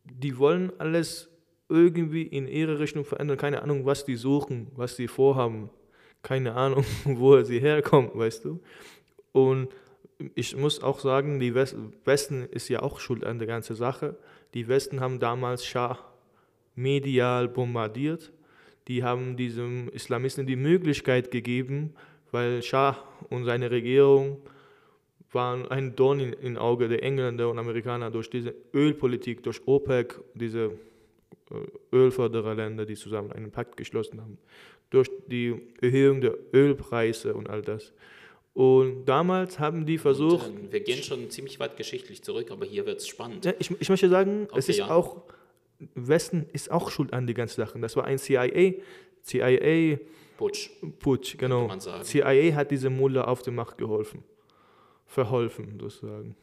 die 0.03 0.37
wollen 0.37 0.71
alles 0.79 1.29
irgendwie 1.69 2.23
in 2.23 2.47
ihre 2.47 2.79
Richtung 2.79 3.05
verändern. 3.05 3.37
Keine 3.37 3.61
Ahnung, 3.61 3.85
was 3.85 4.05
die 4.05 4.15
suchen, 4.15 4.67
was 4.75 4.95
sie 4.95 5.07
vorhaben. 5.07 5.69
Keine 6.21 6.53
Ahnung, 6.53 6.85
woher 7.05 7.45
sie 7.45 7.59
herkommen, 7.59 8.11
weißt 8.13 8.45
du? 8.45 8.59
Und 9.31 9.69
ich 10.35 10.55
muss 10.55 10.83
auch 10.83 10.99
sagen, 10.99 11.39
die 11.39 11.55
West 11.55 11.75
Westen 12.05 12.47
ist 12.51 12.69
ja 12.69 12.81
auch 12.81 12.99
schuld 12.99 13.23
an 13.23 13.39
der 13.39 13.47
ganzen 13.47 13.75
Sache. 13.75 14.17
Die 14.53 14.67
Westen 14.67 14.99
haben 14.99 15.19
damals 15.19 15.65
Schah 15.65 15.97
medial 16.75 17.47
bombardiert. 17.47 18.31
Die 18.87 19.03
haben 19.03 19.37
diesem 19.37 19.89
Islamisten 19.89 20.45
die 20.45 20.55
Möglichkeit 20.55 21.31
gegeben, 21.31 21.93
weil 22.31 22.61
Schah 22.61 22.97
und 23.29 23.45
seine 23.45 23.71
Regierung 23.71 24.41
waren 25.31 25.67
ein 25.69 25.95
Dorn 25.95 26.19
in, 26.19 26.33
in 26.33 26.57
Auge 26.57 26.87
der 26.87 27.03
Engländer 27.03 27.49
und 27.49 27.57
Amerikaner 27.59 28.11
durch 28.11 28.29
diese 28.29 28.53
Ölpolitik, 28.73 29.43
durch 29.43 29.61
OPEC, 29.65 30.19
diese 30.33 30.71
äh, 31.51 31.95
Ölfördererländer, 31.95 32.85
die 32.85 32.95
zusammen 32.95 33.31
einen 33.31 33.51
Pakt 33.51 33.77
geschlossen 33.77 34.21
haben, 34.21 34.37
durch 34.89 35.09
die 35.27 35.55
Erhöhung 35.81 36.21
der 36.21 36.35
Ölpreise 36.53 37.33
und 37.33 37.49
all 37.49 37.61
das. 37.61 37.93
Und 38.53 39.05
damals 39.05 39.59
haben 39.59 39.85
die 39.85 39.97
versucht. 39.97 40.49
Und, 40.49 40.69
äh, 40.69 40.73
wir 40.73 40.79
gehen 40.81 41.01
schon 41.01 41.29
ziemlich 41.29 41.59
weit 41.59 41.77
geschichtlich 41.77 42.21
zurück, 42.21 42.51
aber 42.51 42.65
hier 42.65 42.85
wird 42.85 42.99
es 42.99 43.07
spannend. 43.07 43.45
Ja, 43.45 43.53
ich, 43.59 43.71
ich 43.79 43.89
möchte 43.89 44.09
sagen, 44.09 44.47
es 44.51 44.65
Okay, 44.65 44.71
ist 44.71 44.77
ja. 44.79 44.89
auch, 44.89 45.21
Westen 45.95 46.45
ist 46.51 46.69
auch 46.69 46.91
schuld 46.91 47.13
an 47.13 47.25
die 47.25 47.33
ganzen 47.33 47.61
Sachen. 47.61 47.81
Das 47.81 47.95
war 47.95 48.03
ein 48.03 48.17
CIA, 48.17 48.73
CIA 49.23 49.99
Putsch. 50.37 50.69
Putsch, 50.99 51.37
genau. 51.37 51.69
CIA 52.03 52.55
hat 52.55 52.71
diese 52.71 52.89
Mullah 52.89 53.25
auf 53.25 53.41
die 53.43 53.51
Macht 53.51 53.77
geholfen. 53.77 54.23
Verholfen, 55.11 55.77
sozusagen. 55.79 56.35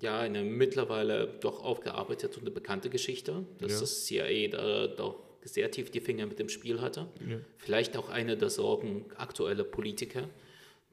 Ja, 0.00 0.20
eine 0.20 0.44
mittlerweile 0.44 1.26
doch 1.40 1.64
aufgearbeitete 1.64 2.36
und 2.36 2.42
eine 2.42 2.52
bekannte 2.52 2.88
Geschichte, 2.90 3.44
dass 3.58 3.72
Ja. 3.72 3.80
das 3.80 4.04
CIA 4.06 4.48
da 4.48 4.86
doch 4.86 5.16
sehr 5.42 5.70
tief 5.72 5.90
die 5.90 6.00
Finger 6.00 6.26
mit 6.26 6.38
dem 6.38 6.48
Spiel 6.48 6.80
hatte. 6.80 7.08
Ja. 7.28 7.38
Vielleicht 7.56 7.96
auch 7.96 8.08
eine 8.08 8.36
der 8.36 8.50
Sorgen 8.50 9.04
aktueller 9.16 9.64
Politiker. 9.64 10.28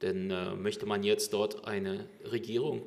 Denn 0.02 0.32
äh, 0.32 0.56
möchte 0.56 0.86
man 0.86 1.04
jetzt 1.04 1.32
dort 1.34 1.66
eine 1.68 2.10
Regierung, 2.32 2.82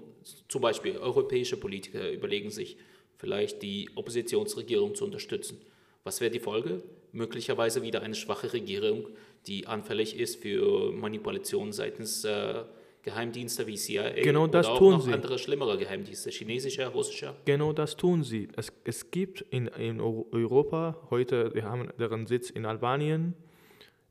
zum 0.48 0.60
Beispiel 0.60 0.98
europäische 0.98 1.56
Politiker 1.56 2.10
überlegen 2.10 2.50
sich, 2.50 2.76
vielleicht 3.16 3.62
die 3.62 3.88
Oppositionsregierung 3.94 4.94
zu 4.94 5.04
unterstützen. 5.04 5.58
Was 6.04 6.20
wäre 6.20 6.30
die 6.30 6.40
Folge? 6.40 6.82
Möglicherweise 7.12 7.82
wieder 7.82 8.02
eine 8.02 8.14
schwache 8.14 8.52
Regierung, 8.52 9.06
die 9.46 9.66
anfällig 9.66 10.18
ist 10.18 10.42
für 10.42 10.92
Manipulation 10.92 11.72
seitens 11.72 12.24
äh, 12.24 12.64
Geheimdienste 13.02 13.66
wie 13.66 13.76
CIA 13.76 14.10
Genau 14.22 14.46
das 14.46 14.66
oder 14.66 14.74
auch 14.74 14.78
tun 14.78 14.92
noch 14.92 15.00
sie. 15.02 15.12
andere 15.12 15.38
schlimmere 15.38 15.78
Geheimdienste, 15.78 16.30
chinesischer, 16.30 16.88
russischer. 16.88 17.36
Genau 17.44 17.72
das 17.72 17.96
tun 17.96 18.22
sie. 18.24 18.48
Es, 18.56 18.72
es 18.84 19.10
gibt 19.10 19.40
in, 19.50 19.66
in 19.68 20.00
Eu- 20.00 20.26
Europa 20.32 20.96
heute, 21.10 21.54
wir 21.54 21.64
haben 21.64 21.88
deren 21.98 22.26
Sitz 22.26 22.50
in 22.50 22.66
Albanien, 22.66 23.34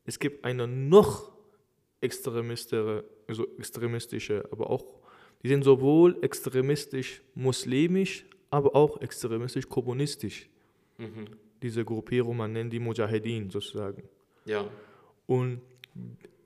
es 0.05 0.17
gibt 0.19 0.45
eine 0.45 0.67
noch 0.67 1.31
extremistische, 2.01 3.03
also 3.27 3.45
extremistische, 3.57 4.43
aber 4.51 4.69
auch, 4.69 4.85
die 5.43 5.49
sind 5.49 5.63
sowohl 5.63 6.17
extremistisch 6.21 7.21
muslimisch, 7.35 8.25
aber 8.49 8.75
auch 8.75 9.01
extremistisch 9.01 9.67
kommunistisch. 9.67 10.49
Diese 11.61 11.83
Gruppierung, 11.83 12.37
man 12.37 12.53
nennt 12.53 12.71
die 12.73 12.79
Mujahedin 12.79 13.49
sozusagen. 13.49 14.03
Ja, 14.45 14.65
Und 15.25 15.61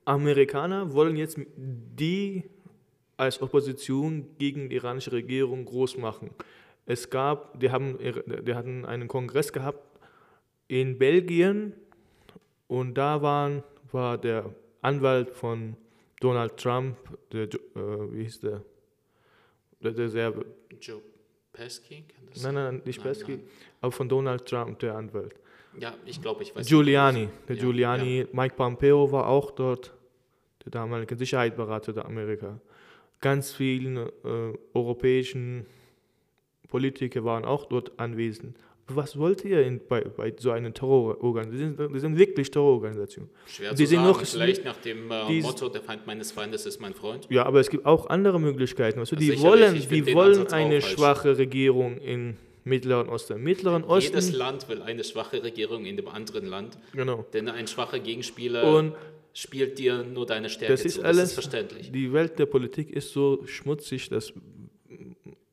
Amerikaner 0.04 0.92
wollen 0.92 1.16
jetzt 1.16 1.38
die 1.56 2.44
als 3.16 3.40
Opposition 3.40 4.26
gegen 4.38 4.68
die 4.68 4.76
iranische 4.76 5.12
Regierung 5.12 5.64
groß 5.64 5.98
machen. 5.98 6.30
Es 6.86 7.08
gab, 7.08 7.60
die, 7.60 7.70
haben, 7.70 7.98
die 7.98 8.54
hatten 8.54 8.84
einen 8.84 9.06
Kongress 9.06 9.52
gehabt 9.52 9.80
in 10.66 10.98
Belgien 10.98 11.74
und 12.66 12.94
da 12.94 13.22
waren, 13.22 13.62
war 13.92 14.18
der 14.18 14.52
Anwalt 14.80 15.30
von 15.30 15.76
Donald 16.20 16.56
Trump, 16.56 16.96
der, 17.32 17.44
äh, 17.44 18.12
wie 18.12 18.24
hieß 18.24 18.40
der? 18.40 18.64
Der, 19.80 19.92
der 19.92 20.08
sehr, 20.08 20.32
Joe 20.80 21.02
Pesky, 21.52 22.04
kann 22.08 22.26
das 22.32 22.42
nein, 22.42 22.54
nein, 22.54 22.82
nicht 22.84 22.98
Nein, 22.98 23.04
Pesky, 23.04 23.32
nein. 23.32 23.48
aber 23.80 23.92
von 23.92 24.08
Donald 24.08 24.46
Trump, 24.46 24.78
der 24.78 24.94
Anwalt. 24.94 25.34
Ja, 25.78 25.94
ich 26.04 26.20
glaube, 26.20 26.42
ich 26.42 26.54
weiß. 26.54 26.66
Giuliani, 26.66 27.28
der 27.48 27.56
Ja, 27.56 27.62
Giuliani, 27.62 28.26
Mike 28.32 28.54
Pompeo 28.56 29.10
war 29.10 29.26
auch 29.28 29.50
dort, 29.52 29.92
der 30.64 30.70
damalige 30.70 31.16
Sicherheitsberater 31.16 31.92
der 31.92 32.04
Amerika. 32.06 32.60
Ganz 33.20 33.52
viele 33.52 34.12
äh, 34.24 34.58
europäischen 34.74 35.66
Politiker 36.68 37.24
waren 37.24 37.44
auch 37.44 37.66
dort 37.66 37.92
anwesend. 37.98 38.56
Was 38.88 39.16
wollt 39.16 39.44
ihr 39.44 39.64
in, 39.64 39.80
bei, 39.88 40.00
bei 40.02 40.34
so 40.36 40.50
einer 40.50 40.74
Terrororganisation? 40.74 41.76
Die 41.76 41.82
sind, 41.84 41.94
die 41.94 42.00
sind 42.00 42.18
wirklich 42.18 42.50
Terrororganisationen. 42.50 43.30
Schwer 43.46 43.70
Die 43.70 43.76
zu 43.76 43.86
sind 43.86 43.96
sagen, 43.98 44.08
noch- 44.08 44.24
vielleicht 44.26 44.64
nach 44.64 44.76
dem 44.78 45.10
äh, 45.10 45.26
die- 45.28 45.40
Motto, 45.40 45.68
der 45.68 45.82
Feind 45.82 46.06
meines 46.06 46.32
Feindes 46.32 46.66
ist 46.66 46.80
mein 46.80 46.92
Freund. 46.92 47.26
Ja, 47.30 47.46
aber 47.46 47.60
es 47.60 47.70
gibt 47.70 47.86
auch 47.86 48.08
andere 48.10 48.40
Möglichkeiten. 48.40 49.02
Du, 49.04 49.16
die 49.16 49.40
wollen, 49.40 49.74
die 49.88 50.14
wollen 50.14 50.46
eine 50.48 50.82
schwache 50.82 51.38
Regierung 51.38 51.98
im 51.98 52.36
Mittleren 52.64 53.08
Osten. 53.08 53.42
Mittleren 53.42 53.84
Osten, 53.84 54.10
Jedes 54.10 54.32
Land 54.32 54.68
will 54.68 54.82
eine 54.82 55.04
schwache 55.04 55.42
Regierung 55.42 55.84
in 55.84 55.96
dem 55.96 56.08
anderen 56.08 56.46
Land, 56.46 56.78
genau. 56.92 57.26
denn 57.32 57.48
ein 57.48 57.66
schwacher 57.66 57.98
Gegenspieler 57.98 58.64
Und 58.64 58.94
spielt 59.34 59.78
dir 59.78 60.04
nur 60.04 60.26
deine 60.26 60.48
Stärke 60.50 60.72
Das 60.74 60.84
ist 60.84 60.94
zu. 60.96 61.02
alles, 61.02 61.18
das 61.18 61.28
ist 61.30 61.34
verständlich. 61.34 61.90
die 61.90 62.12
Welt 62.12 62.38
der 62.38 62.46
Politik 62.46 62.90
ist 62.90 63.12
so 63.12 63.44
schmutzig, 63.46 64.08
dass, 64.10 64.32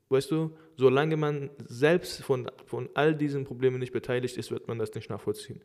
weißt 0.10 0.32
du, 0.32 0.52
solange 0.76 1.18
man 1.18 1.50
selbst 1.68 2.22
von, 2.24 2.50
von 2.66 2.90
all 2.94 3.16
diesen 3.16 3.46
Problemen 3.46 3.80
nicht 3.80 3.94
beteiligt 3.94 4.38
ist, 4.38 4.52
wird 4.52 4.68
man 4.68 4.78
das 4.78 4.94
nicht 4.94 5.10
nachvollziehen. 5.10 5.62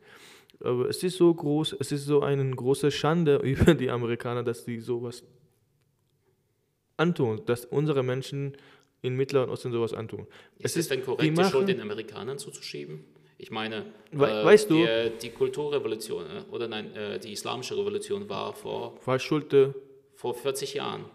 Aber 0.61 0.87
es 0.89 1.03
ist 1.03 1.17
so 1.17 1.33
groß, 1.33 1.75
es 1.79 1.91
ist 1.91 2.05
so 2.05 2.21
eine 2.21 2.49
große 2.49 2.89
Schande 2.91 3.35
über 3.43 3.73
die 3.75 3.89
Amerikaner, 3.89 4.43
dass 4.43 4.65
die 4.65 4.79
sowas 4.79 5.23
antun, 6.97 7.41
dass 7.45 7.65
unsere 7.65 8.03
Menschen 8.03 8.55
im 9.05 9.15
Mittleren 9.15 9.49
Osten 9.49 9.71
sowas 9.71 9.93
antun. 9.93 10.27
Ist 10.59 10.75
es 10.77 10.87
denn 10.87 10.99
die 10.99 11.05
korrekt, 11.05 11.23
die 11.23 11.31
machen- 11.31 11.51
Schuld 11.51 11.67
den 11.69 11.81
Amerikanern 11.81 12.37
zuzuschieben? 12.37 13.03
Ich 13.37 13.51
meine, 13.51 13.77
äh, 13.77 13.83
We- 14.13 14.45
weißt 14.45 14.69
du- 14.69 14.75
die, 14.85 15.11
die 15.21 15.29
Kulturrevolution 15.29 16.23
äh, 16.25 16.53
oder 16.53 16.67
nein, 16.67 16.95
äh, 16.95 17.19
die 17.19 17.33
islamische 17.33 17.77
Revolution 17.77 18.27
war 18.29 18.53
vor, 18.53 18.97
War 19.05 19.19
Schuld, 19.19 19.53
vor 20.15 20.33
40 20.33 20.73
Jahren, 20.75 21.05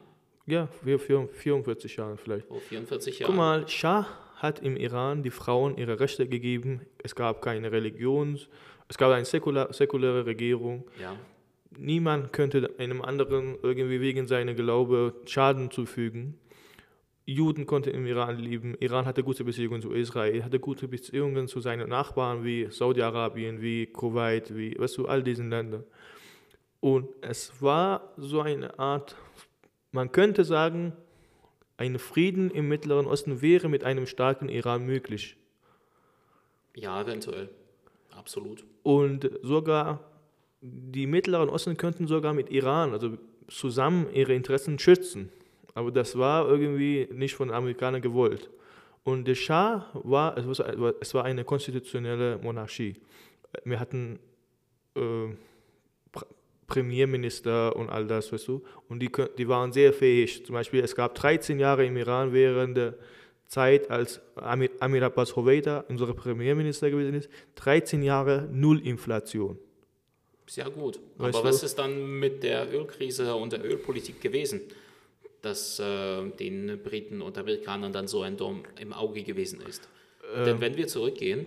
ja, 0.46 0.68
wir- 0.82 0.98
vier- 0.98 1.28
44 1.32 1.96
Jahre 1.96 2.16
vielleicht. 2.16 2.46
vor 2.46 2.60
44 2.60 3.18
Jahren. 3.20 3.28
Guck 3.30 3.36
mal, 3.36 3.66
Schah 3.68 4.06
hat 4.36 4.60
im 4.62 4.76
Iran 4.76 5.22
die 5.22 5.30
Frauen 5.30 5.76
ihre 5.78 5.98
Rechte 6.00 6.26
gegeben. 6.26 6.80
Es 7.02 7.14
gab 7.14 7.40
keine 7.42 7.72
Religions, 7.72 8.48
es 8.88 8.96
gab 8.98 9.12
eine 9.12 9.24
säkular, 9.24 9.72
säkuläre 9.72 10.24
Regierung. 10.26 10.84
Ja, 11.00 11.16
Niemand 11.78 12.32
könnte 12.32 12.68
einem 12.78 13.00
anderen 13.00 13.56
irgendwie 13.62 14.00
wegen 14.00 14.26
seiner 14.26 14.54
Glaube 14.54 15.14
Schaden 15.24 15.70
zufügen. 15.70 16.34
Juden 17.34 17.66
konnten 17.66 17.90
im 17.90 18.06
Iran 18.06 18.38
leben. 18.38 18.74
Iran 18.80 19.06
hatte 19.06 19.22
gute 19.22 19.44
Beziehungen 19.44 19.82
zu 19.82 19.92
Israel, 19.92 20.42
hatte 20.42 20.58
gute 20.58 20.88
Beziehungen 20.88 21.46
zu 21.46 21.60
seinen 21.60 21.88
Nachbarn 21.88 22.44
wie 22.44 22.68
Saudi-Arabien, 22.70 23.62
wie 23.62 23.86
Kuwait, 23.86 24.56
wie 24.56 24.76
weißt 24.78 24.98
du, 24.98 25.06
all 25.06 25.22
diesen 25.22 25.48
Ländern. 25.48 25.84
Und 26.80 27.08
es 27.20 27.62
war 27.62 28.12
so 28.16 28.40
eine 28.40 28.78
Art, 28.78 29.16
man 29.92 30.10
könnte 30.12 30.44
sagen, 30.44 30.92
ein 31.76 31.98
Frieden 31.98 32.50
im 32.50 32.68
Mittleren 32.68 33.06
Osten 33.06 33.42
wäre 33.42 33.68
mit 33.68 33.84
einem 33.84 34.06
starken 34.06 34.48
Iran 34.48 34.84
möglich. 34.84 35.36
ja, 36.74 37.00
eventuell. 37.00 37.48
Absolut. 38.10 38.64
Und 38.82 39.30
sogar 39.42 40.00
die 40.60 41.06
Mittleren 41.06 41.48
Osten 41.48 41.76
könnten 41.76 42.06
sogar 42.06 42.34
mit 42.34 42.50
Iran, 42.50 42.92
also 42.92 43.16
zusammen 43.48 44.08
ihre 44.12 44.34
Interessen 44.34 44.78
schützen. 44.78 45.30
Aber 45.74 45.90
das 45.90 46.16
war 46.18 46.48
irgendwie 46.48 47.08
nicht 47.12 47.34
von 47.34 47.48
den 47.48 47.54
Amerikanern 47.54 48.02
gewollt. 48.02 48.50
Und 49.04 49.26
der 49.26 49.34
Schah 49.34 49.88
war, 49.94 50.36
es 51.00 51.14
war, 51.14 51.24
eine 51.24 51.44
konstitutionelle 51.44 52.38
Monarchie. 52.38 52.96
Wir 53.64 53.80
hatten 53.80 54.18
äh, 54.94 55.00
Pr- 55.00 56.26
Premierminister 56.66 57.74
und 57.76 57.88
all 57.88 58.06
das, 58.06 58.32
weißt 58.32 58.48
du. 58.48 58.62
Und 58.88 59.00
die, 59.00 59.10
die 59.38 59.48
waren 59.48 59.72
sehr 59.72 59.92
fähig. 59.92 60.44
Zum 60.44 60.54
Beispiel, 60.54 60.80
es 60.82 60.94
gab 60.94 61.14
13 61.14 61.58
Jahre 61.58 61.86
im 61.86 61.96
Iran 61.96 62.32
während 62.32 62.76
der 62.76 62.94
Zeit, 63.46 63.90
als 63.90 64.20
Amir, 64.36 64.70
Amir 64.80 65.02
Abbas 65.04 65.34
Hoveida 65.34 65.84
unser 65.88 66.12
Premierminister 66.14 66.90
gewesen 66.90 67.14
ist, 67.14 67.28
13 67.56 68.02
Jahre 68.02 68.48
Null 68.52 68.80
Inflation. 68.86 69.58
Sehr 70.46 70.68
gut. 70.70 71.00
Weißt 71.16 71.36
Aber 71.36 71.48
du- 71.48 71.54
was 71.54 71.62
ist 71.62 71.78
dann 71.78 72.18
mit 72.18 72.42
der 72.42 72.72
Ölkrise 72.72 73.34
und 73.34 73.52
der 73.52 73.64
Ölpolitik 73.64 74.20
gewesen, 74.20 74.60
dass 75.42 75.78
äh, 75.78 76.28
den 76.38 76.80
Briten 76.82 77.22
und 77.22 77.36
Amerikanern 77.38 77.92
dann 77.92 78.08
so 78.08 78.22
ein 78.22 78.36
Dorn 78.36 78.62
im 78.78 78.92
Auge 78.92 79.22
gewesen 79.22 79.60
ist? 79.68 79.88
Ähm. 80.34 80.44
Denn 80.44 80.60
wenn 80.60 80.76
wir 80.76 80.86
zurückgehen, 80.86 81.46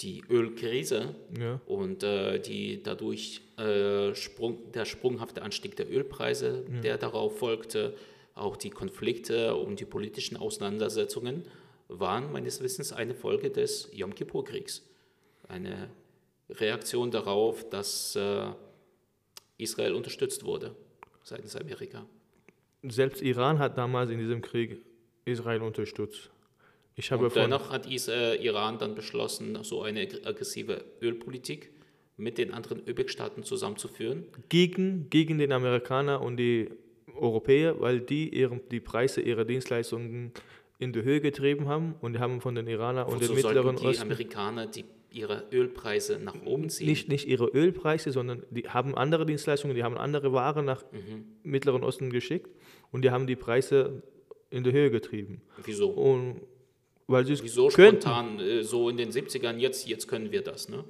die 0.00 0.22
Ölkrise 0.28 1.14
Ja. 1.38 1.60
und 1.66 2.02
äh, 2.02 2.38
die 2.38 2.82
dadurch 2.82 3.40
äh, 3.56 4.14
Sprung, 4.14 4.70
der 4.72 4.84
sprunghafte 4.84 5.42
Anstieg 5.42 5.74
der 5.76 5.90
Ölpreise, 5.90 6.64
der 6.82 6.98
darauf 6.98 7.38
folgte, 7.38 7.94
auch 8.34 8.56
die 8.56 8.68
Konflikte 8.68 9.54
und 9.54 9.80
die 9.80 9.86
politischen 9.86 10.36
Auseinandersetzungen, 10.36 11.44
waren 11.88 12.30
meines 12.32 12.62
Wissens 12.62 12.92
eine 12.92 13.14
Folge 13.14 13.50
des 13.50 13.88
Yom 13.94 14.14
Kippur-Kriegs. 14.14 14.82
Eine 15.48 15.88
Reaktion 16.50 17.10
darauf, 17.10 17.68
dass 17.70 18.16
äh, 18.16 18.48
Israel 19.56 19.94
unterstützt 19.94 20.44
wurde 20.44 20.74
seitens 21.22 21.56
Amerika. 21.56 22.04
Selbst 22.82 23.22
Iran 23.22 23.58
hat 23.58 23.76
damals 23.78 24.10
in 24.10 24.18
diesem 24.18 24.42
Krieg 24.42 24.78
Israel 25.24 25.62
unterstützt. 25.62 26.30
Ich 26.94 27.10
habe 27.12 27.26
Und 27.26 27.34
dennoch 27.36 27.70
hat 27.70 27.86
äh, 27.86 28.36
Iran 28.36 28.78
dann 28.78 28.94
beschlossen, 28.94 29.58
so 29.62 29.82
eine 29.82 30.00
ag- 30.02 30.26
aggressive 30.26 30.84
Ölpolitik 31.02 31.70
mit 32.16 32.38
den 32.38 32.54
anderen 32.54 32.86
ÖPEC-Staaten 32.88 33.42
zusammenzuführen. 33.42 34.24
gegen, 34.48 35.10
gegen 35.10 35.38
den 35.38 35.52
Amerikaner 35.52 36.22
und 36.22 36.38
die 36.38 36.70
Europäer, 37.14 37.80
weil 37.80 38.00
die 38.00 38.28
ihren, 38.30 38.60
die 38.70 38.80
Preise 38.80 39.20
ihrer 39.20 39.44
Dienstleistungen 39.44 40.32
in 40.78 40.92
die 40.92 41.02
Höhe 41.02 41.20
getrieben 41.20 41.68
haben 41.68 41.94
und 42.00 42.18
haben 42.18 42.40
von 42.40 42.54
den 42.54 42.66
Iranern 42.66 43.06
und 43.06 43.16
Wozu 43.16 43.34
den 43.34 43.36
Mittleren 43.36 43.76
die 43.76 43.86
Osten 43.86 44.02
Amerikaner 44.02 44.66
die, 44.66 44.84
ihre 45.10 45.44
Ölpreise 45.52 46.18
nach 46.18 46.34
oben 46.44 46.68
ziehen? 46.68 46.88
nicht, 46.88 47.08
nicht 47.08 47.26
ihre 47.26 47.46
Ölpreise, 47.46 48.10
sondern 48.12 48.42
die 48.50 48.68
haben 48.68 48.94
andere 48.96 49.24
Dienstleistungen, 49.26 49.74
die 49.76 49.82
haben 49.84 49.96
andere 49.96 50.32
Waren 50.32 50.64
nach 50.64 50.84
Mhm. 50.92 51.24
Mittleren 51.42 51.82
Osten 51.84 52.10
geschickt 52.10 52.50
und 52.92 53.02
die 53.02 53.10
haben 53.10 53.26
die 53.26 53.36
Preise 53.36 54.02
in 54.50 54.64
die 54.64 54.72
Höhe 54.72 54.90
getrieben. 54.90 55.42
Wieso? 55.64 55.88
Und 55.90 56.40
weil 57.08 57.24
sie 57.24 57.34
es 57.34 57.42
Wieso 57.42 57.68
könnten. 57.68 58.00
spontan, 58.02 58.40
äh, 58.40 58.62
so 58.62 58.88
in 58.88 58.96
den 58.96 59.10
70ern, 59.10 59.58
jetzt, 59.58 59.88
jetzt 59.88 60.08
können 60.08 60.32
wir 60.32 60.42
das. 60.42 60.68
Ne? 60.68 60.84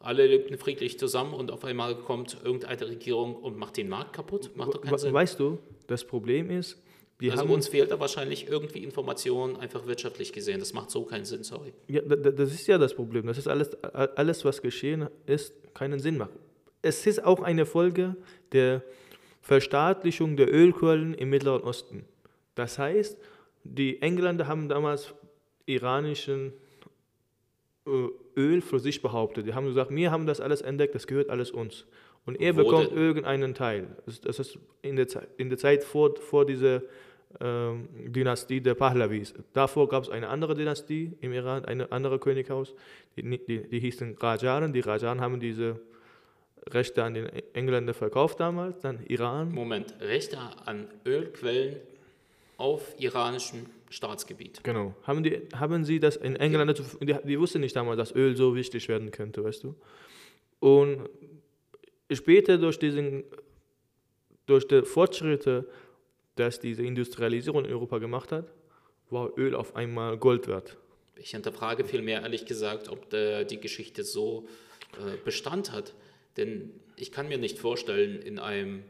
Alle 0.00 0.26
lebten 0.26 0.56
friedlich 0.58 0.98
zusammen 0.98 1.34
und 1.34 1.50
auf 1.50 1.64
einmal 1.64 1.94
kommt 1.96 2.38
irgendeine 2.44 2.88
Regierung 2.88 3.36
und 3.36 3.56
macht 3.56 3.76
den 3.76 3.88
Markt 3.88 4.14
kaputt. 4.14 4.50
Macht 4.56 4.74
doch 4.74 4.80
keinen 4.80 4.92
We- 4.92 4.98
Sinn. 4.98 5.12
Weißt 5.12 5.38
du, 5.38 5.58
das 5.86 6.04
Problem 6.04 6.50
ist, 6.50 6.82
die 7.20 7.30
Also 7.30 7.42
haben 7.42 7.50
uns 7.50 7.68
fehlt 7.68 7.90
da 7.90 8.00
wahrscheinlich 8.00 8.48
irgendwie 8.48 8.82
Information, 8.82 9.56
einfach 9.58 9.86
wirtschaftlich 9.86 10.32
gesehen. 10.32 10.58
Das 10.60 10.72
macht 10.72 10.90
so 10.90 11.04
keinen 11.04 11.24
Sinn, 11.24 11.42
sorry. 11.44 11.72
Ja, 11.88 12.00
da- 12.02 12.16
da- 12.16 12.30
das 12.30 12.52
ist 12.52 12.66
ja 12.66 12.78
das 12.78 12.94
Problem. 12.94 13.26
Das 13.26 13.36
ist 13.38 13.46
alles, 13.48 13.74
alles, 13.84 14.44
was 14.44 14.62
geschehen 14.62 15.08
ist, 15.26 15.52
keinen 15.74 15.98
Sinn 16.00 16.16
macht. 16.18 16.32
Es 16.82 17.06
ist 17.06 17.22
auch 17.24 17.40
eine 17.42 17.66
Folge 17.66 18.16
der 18.52 18.82
Verstaatlichung 19.42 20.36
der 20.36 20.52
Ölquellen 20.52 21.14
im 21.14 21.30
Mittleren 21.30 21.62
Osten. 21.62 22.04
Das 22.54 22.78
heißt, 22.78 23.18
die 23.64 24.00
Engländer 24.00 24.46
haben 24.46 24.68
damals 24.68 25.12
iranischen 25.66 26.52
äh, 27.86 27.90
Öl 28.36 28.60
für 28.62 28.78
sich 28.80 29.02
behauptet. 29.02 29.46
Die 29.46 29.54
haben 29.54 29.66
gesagt, 29.66 29.90
wir 29.94 30.10
haben 30.10 30.26
das 30.26 30.40
alles 30.40 30.60
entdeckt, 30.62 30.94
das 30.94 31.06
gehört 31.06 31.30
alles 31.30 31.50
uns. 31.50 31.84
Und 32.26 32.40
er 32.40 32.54
Wo 32.56 32.64
bekommt 32.64 32.90
denn? 32.90 32.96
irgendeinen 32.98 33.54
Teil. 33.54 33.88
Das, 34.22 34.38
ist 34.38 34.58
in 34.82 34.96
der, 34.96 35.08
Zeit, 35.08 35.28
in 35.38 35.48
der 35.48 35.58
Zeit 35.58 35.84
vor, 35.84 36.16
vor 36.16 36.44
dieser 36.44 36.82
Dynastie 37.38 38.60
der 38.60 38.74
Pahlavis. 38.74 39.34
Davor 39.52 39.88
gab 39.88 40.02
es 40.02 40.10
eine 40.10 40.28
andere 40.28 40.54
Dynastie 40.54 41.12
im 41.20 41.32
Iran, 41.32 41.64
ein 41.64 41.80
anderes 41.92 42.20
Könighaus, 42.20 42.74
die, 43.16 43.22
die, 43.22 43.68
die 43.68 43.80
hießen 43.80 44.16
Rajaren. 44.18 44.72
Die 44.72 44.80
Rajaren 44.80 45.20
haben 45.20 45.38
diese 45.38 45.80
Rechte 46.68 47.04
an 47.04 47.14
den 47.14 47.26
Engländer 47.54 47.94
verkauft 47.94 48.40
damals, 48.40 48.80
dann 48.80 49.04
Iran. 49.06 49.52
Moment, 49.52 49.94
Rechte 50.00 50.38
an 50.66 50.88
Ölquellen 51.06 51.76
auf 52.58 52.94
iranischem 52.98 53.66
Staatsgebiet. 53.88 54.62
Genau. 54.62 54.94
Haben, 55.04 55.22
die, 55.22 55.40
haben 55.54 55.84
sie 55.84 55.98
das 55.98 56.16
in 56.16 56.36
England, 56.36 56.82
die, 57.00 57.16
die 57.24 57.40
wussten 57.40 57.60
nicht 57.60 57.74
damals, 57.74 57.96
dass 57.96 58.14
Öl 58.14 58.36
so 58.36 58.54
wichtig 58.54 58.88
werden 58.88 59.10
könnte, 59.10 59.42
weißt 59.42 59.64
du. 59.64 59.74
Und 60.58 61.08
später 62.12 62.58
durch 62.58 62.78
diesen, 62.78 63.24
durch 64.46 64.68
die 64.68 64.82
Fortschritte, 64.82 65.66
dass 66.36 66.60
diese 66.60 66.82
Industrialisierung 66.82 67.64
in 67.64 67.72
Europa 67.72 67.98
gemacht 67.98 68.32
hat, 68.32 68.52
war 69.10 69.36
Öl 69.36 69.54
auf 69.54 69.76
einmal 69.76 70.16
Gold 70.16 70.48
wert. 70.48 70.76
Ich 71.16 71.30
hinterfrage 71.30 71.84
vielmehr 71.84 72.22
ehrlich 72.22 72.46
gesagt, 72.46 72.88
ob 72.88 73.10
die 73.10 73.60
Geschichte 73.60 74.04
so 74.04 74.46
äh, 74.94 75.16
Bestand 75.24 75.72
hat. 75.72 75.94
Denn 76.36 76.70
ich 76.96 77.12
kann 77.12 77.28
mir 77.28 77.38
nicht 77.38 77.58
vorstellen, 77.58 78.22
in 78.22 78.38
einem 78.38 78.84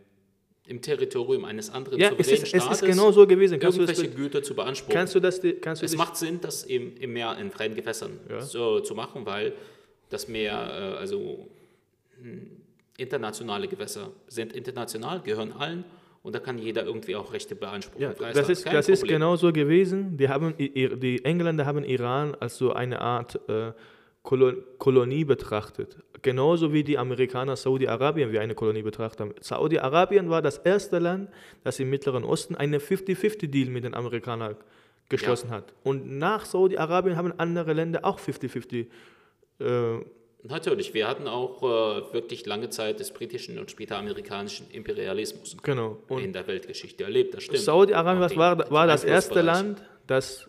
im 0.67 0.81
Territorium 0.83 1.45
eines 1.45 1.71
anderen 1.71 1.99
Ja, 1.99 2.13
es 2.17 2.29
ist, 2.29 2.43
es 2.45 2.49
Staates 2.51 2.83
ist 2.83 2.87
genau 2.87 3.11
so 3.11 3.27
gewesen. 3.27 3.59
Kannst 3.59 3.79
du, 3.79 3.85
das, 3.85 3.99
irgendwelche 3.99 4.23
Güter 4.23 4.43
zu 4.43 4.55
beanspruchen. 4.55 4.95
kannst 4.95 5.15
du 5.17 5.21
das, 5.21 5.41
kannst 5.61 5.83
du 5.83 5.87
es 5.87 5.97
macht 5.97 6.17
Sinn, 6.17 6.41
das 6.41 6.63
im, 6.63 6.97
im 6.97 7.13
Meer 7.13 7.37
in 7.39 7.51
freien 7.51 7.75
Gewässern 7.75 8.21
Ja. 8.29 8.41
so 8.41 8.79
zu 8.79 8.95
machen, 8.95 9.27
weil 9.27 9.53
das 10.11 10.29
Meer, 10.29 10.53
äh, 10.53 10.99
also 10.99 11.49
hm, 12.23 12.63
internationale 12.99 13.67
Gewässer 13.67 14.13
sind 14.29 14.53
international, 14.53 15.21
gehören 15.23 15.53
allen 15.53 15.85
und 16.23 16.35
da 16.35 16.39
kann 16.39 16.59
jeder 16.59 16.85
irgendwie 16.85 17.17
auch 17.17 17.33
Rechte 17.33 17.55
beanspruchen. 17.55 18.03
Ja, 18.03 18.13
das 18.13 18.49
ist, 18.49 18.67
das 18.67 18.89
ist 18.89 19.07
genau 19.07 19.37
so 19.37 19.53
gewesen. 19.53 20.17
Die, 20.19 20.29
haben, 20.29 20.55
die 20.59 21.25
Engländer 21.25 21.65
haben 21.67 21.85
Iran 21.85 22.35
als 22.35 22.59
so 22.59 22.73
eine 22.73 23.01
Art 23.01 23.41
äh, 23.49 23.73
Kolo- 24.23 24.63
Kolonie 24.79 25.25
betrachtet. 25.25 25.97
Genauso 26.21 26.75
wie 26.75 26.85
die 26.85 26.99
Amerikaner 26.99 27.57
Saudi-Arabien 27.57 28.33
wie 28.33 28.39
eine 28.39 28.55
Kolonie 28.55 28.83
betrachtet 28.83 29.21
haben. 29.21 29.35
Saudi-Arabien 29.41 30.29
war 30.29 30.43
das 30.43 30.59
erste 30.59 30.99
Land, 30.99 31.31
das 31.65 31.81
im 31.81 31.89
Mittleren 31.89 32.25
Osten 32.25 32.55
einen 32.55 32.81
50-50-Deal 32.81 33.71
mit 33.71 33.85
den 33.85 33.95
Amerikanern 33.95 34.57
geschlossen 35.09 35.51
hat. 35.51 35.73
Und 35.83 36.19
nach 36.19 36.45
Saudi-Arabien 36.45 37.17
haben 37.17 37.33
andere 37.39 37.73
Länder 37.73 38.05
auch 38.05 38.21
50-50 38.21 38.87
äh, 39.61 40.05
Natürlich, 40.43 40.95
wir 40.95 41.07
hatten 41.07 41.29
auch 41.29 41.63
äh, 41.63 42.15
wirklich 42.15 42.47
lange 42.47 42.71
Zeit 42.71 43.01
des 43.01 43.13
britischen 43.13 43.59
und 43.59 43.71
später 43.71 43.99
amerikanischen 43.99 44.71
Imperialismus 44.71 45.57
genau. 45.63 45.99
Und 46.09 46.23
in 46.23 46.33
der 46.33 46.47
Weltgeschichte 46.47 47.05
erlebt, 47.05 47.35
das 47.35 47.45
stimmt. 47.45 47.59
Saudi-Arabien 47.59 48.39
war, 48.39 48.71
war 48.71 48.87
das 48.87 49.05
erste. 49.05 49.43
Land, 49.43 49.83
das 50.07 50.49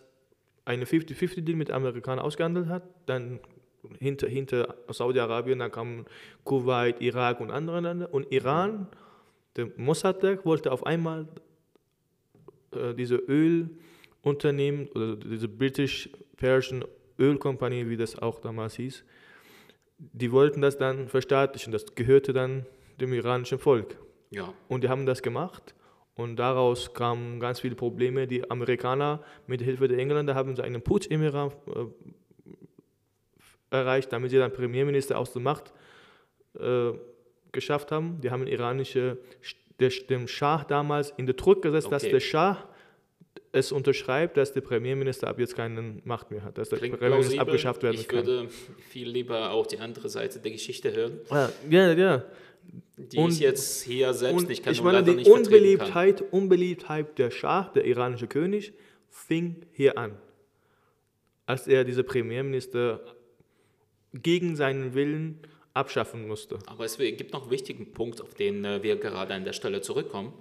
eine 0.64 0.84
50-50-Deal 0.84 1.56
mit 1.56 1.70
Amerikanern 1.70 2.24
ausgehandelt 2.24 2.68
hat. 2.68 2.82
Dann 3.06 3.40
hinter, 3.98 4.28
hinter 4.28 4.76
Saudi-Arabien, 4.88 5.58
dann 5.58 5.70
kamen 5.70 6.06
Kuwait, 6.44 7.00
Irak 7.00 7.40
und 7.40 7.50
andere 7.50 7.80
Länder. 7.80 8.12
Und 8.12 8.30
Iran, 8.32 8.88
der 9.56 9.70
Mossadegh, 9.76 10.44
wollte 10.44 10.72
auf 10.72 10.86
einmal 10.86 11.26
äh, 12.72 12.94
diese 12.94 13.16
Ölunternehmen 13.16 14.88
oder 14.88 15.16
diese 15.16 15.48
British 15.48 16.08
Persian 16.36 16.84
Ölkompanie, 17.18 17.88
wie 17.88 17.96
das 17.96 18.18
auch 18.18 18.40
damals 18.40 18.76
hieß, 18.76 19.04
die 19.98 20.32
wollten 20.32 20.60
das 20.60 20.76
dann 20.78 21.08
verstaatlichen. 21.08 21.72
Das 21.72 21.94
gehörte 21.94 22.32
dann 22.32 22.66
dem 23.00 23.12
iranischen 23.12 23.58
Volk. 23.58 23.98
Ja, 24.30 24.52
Und 24.68 24.82
die 24.84 24.88
haben 24.88 25.04
das 25.06 25.22
gemacht 25.22 25.74
und 26.14 26.36
daraus 26.36 26.94
kamen 26.94 27.38
ganz 27.38 27.60
viele 27.60 27.74
Probleme. 27.74 28.26
Die 28.26 28.50
Amerikaner 28.50 29.22
mit 29.46 29.60
Hilfe 29.60 29.88
der 29.88 29.98
Engländer 29.98 30.34
haben 30.34 30.56
so 30.56 30.62
einen 30.62 30.80
Putsch 30.82 31.06
im 31.08 31.22
Iran 31.22 31.52
äh, 31.66 31.84
erreicht, 33.70 34.12
damit 34.12 34.30
sie 34.30 34.38
dann 34.38 34.52
Premierminister 34.52 35.18
aus 35.18 35.32
der 35.32 35.42
Macht 35.42 35.72
äh, 36.58 36.92
geschafft 37.52 37.92
haben. 37.92 38.20
Die 38.20 38.30
haben 38.30 38.46
iranische, 38.46 39.18
der, 39.80 39.90
dem 40.08 40.28
Schah 40.28 40.64
damals 40.64 41.10
in 41.16 41.26
den 41.26 41.36
Druck 41.36 41.62
gesetzt, 41.62 41.90
dass 41.90 42.02
Okay. 42.04 42.12
der 42.12 42.20
Schah 42.20 42.68
es 43.54 43.70
unterschreibt, 43.70 44.36
dass 44.38 44.52
der 44.54 44.62
Premierminister 44.62 45.28
ab 45.28 45.38
jetzt 45.38 45.54
keine 45.54 46.00
Macht 46.04 46.30
mehr 46.30 46.42
hat, 46.42 46.56
dass 46.56 46.70
der 46.70 46.78
klingt 46.78 46.94
Premierminister 46.98 47.34
plausibel. 47.36 47.52
abgeschafft 47.52 47.82
werden 47.82 48.00
ich 48.00 48.08
kann. 48.08 48.26
würde 48.26 48.48
viel 48.88 49.08
lieber 49.08 49.50
auch 49.50 49.66
die 49.66 49.78
andere 49.78 50.08
Seite 50.08 50.38
der 50.40 50.52
Geschichte 50.52 50.92
hören, 50.92 51.20
Ja, 51.30 51.52
ja, 51.68 51.92
ja. 51.92 52.24
die 52.96 53.18
Und- 53.18 53.32
ich 53.32 53.40
jetzt 53.40 53.82
hier 53.82 54.14
selbst 54.14 54.48
nicht 54.48 54.62
kann 54.64 54.72
ich 54.72 54.82
meine, 54.82 54.98
leider 55.00 55.10
die 55.12 55.16
nicht. 55.18 55.30
Unbeliebtheit, 55.30 56.22
Unbeliebtheit 56.32 57.18
der 57.18 57.30
Schah, 57.30 57.70
der 57.74 57.84
iranische 57.84 58.26
König, 58.26 58.72
fing 59.10 59.66
hier 59.72 59.98
an. 59.98 60.16
Als 61.44 61.66
er 61.68 61.84
diese 61.84 62.04
Premierminister 62.04 63.00
gegen 64.14 64.56
seinen 64.56 64.94
Willen 64.94 65.40
abschaffen 65.74 66.26
musste. 66.26 66.58
Aber 66.66 66.84
es 66.84 66.96
gibt 66.98 67.32
noch 67.32 67.42
einen 67.42 67.50
wichtigen 67.50 67.92
Punkt, 67.92 68.20
auf 68.22 68.34
den 68.34 68.64
äh, 68.64 68.82
wir 68.82 68.96
gerade 68.96 69.34
an 69.34 69.44
der 69.44 69.52
Stelle 69.52 69.80
zurückkommen. 69.80 70.32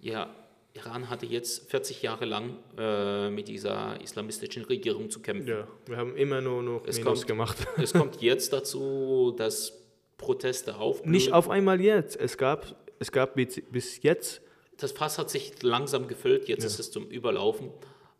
Ja, 0.00 0.34
Iran 0.74 1.08
hatte 1.08 1.24
jetzt 1.26 1.70
40 1.70 2.02
Jahre 2.02 2.24
lang 2.24 2.56
äh, 2.76 3.30
mit 3.30 3.46
dieser 3.46 4.00
islamistischen 4.02 4.64
Regierung 4.64 5.08
zu 5.08 5.20
kämpfen. 5.20 5.46
Ja, 5.46 5.68
wir 5.86 5.96
haben 5.96 6.16
immer 6.16 6.40
nur 6.40 6.62
noch 6.62 6.82
Es 6.86 6.98
Minus 6.98 7.20
kommt- 7.20 7.26
gemacht. 7.28 7.66
Es 7.78 7.92
kommt 7.92 8.20
jetzt 8.20 8.52
dazu, 8.52 9.32
dass 9.36 9.72
Proteste 10.18 10.76
aufblühen. 10.76 11.12
Nicht 11.12 11.32
auf 11.32 11.48
einmal 11.48 11.80
jetzt. 11.80 12.16
Es 12.16 12.36
gab, 12.36 12.74
es 12.98 13.12
gab 13.12 13.34
bis, 13.36 13.62
bis 13.70 14.02
jetzt, 14.02 14.40
Das 14.78 14.90
Fass 14.90 15.18
hat 15.18 15.30
sich 15.30 15.62
langsam 15.62 16.08
gefüllt, 16.08 16.48
jetzt 16.48 16.62
Ja. 16.62 16.66
ist 16.66 16.80
es 16.80 16.90
zum 16.90 17.06
Überlaufen. 17.08 17.70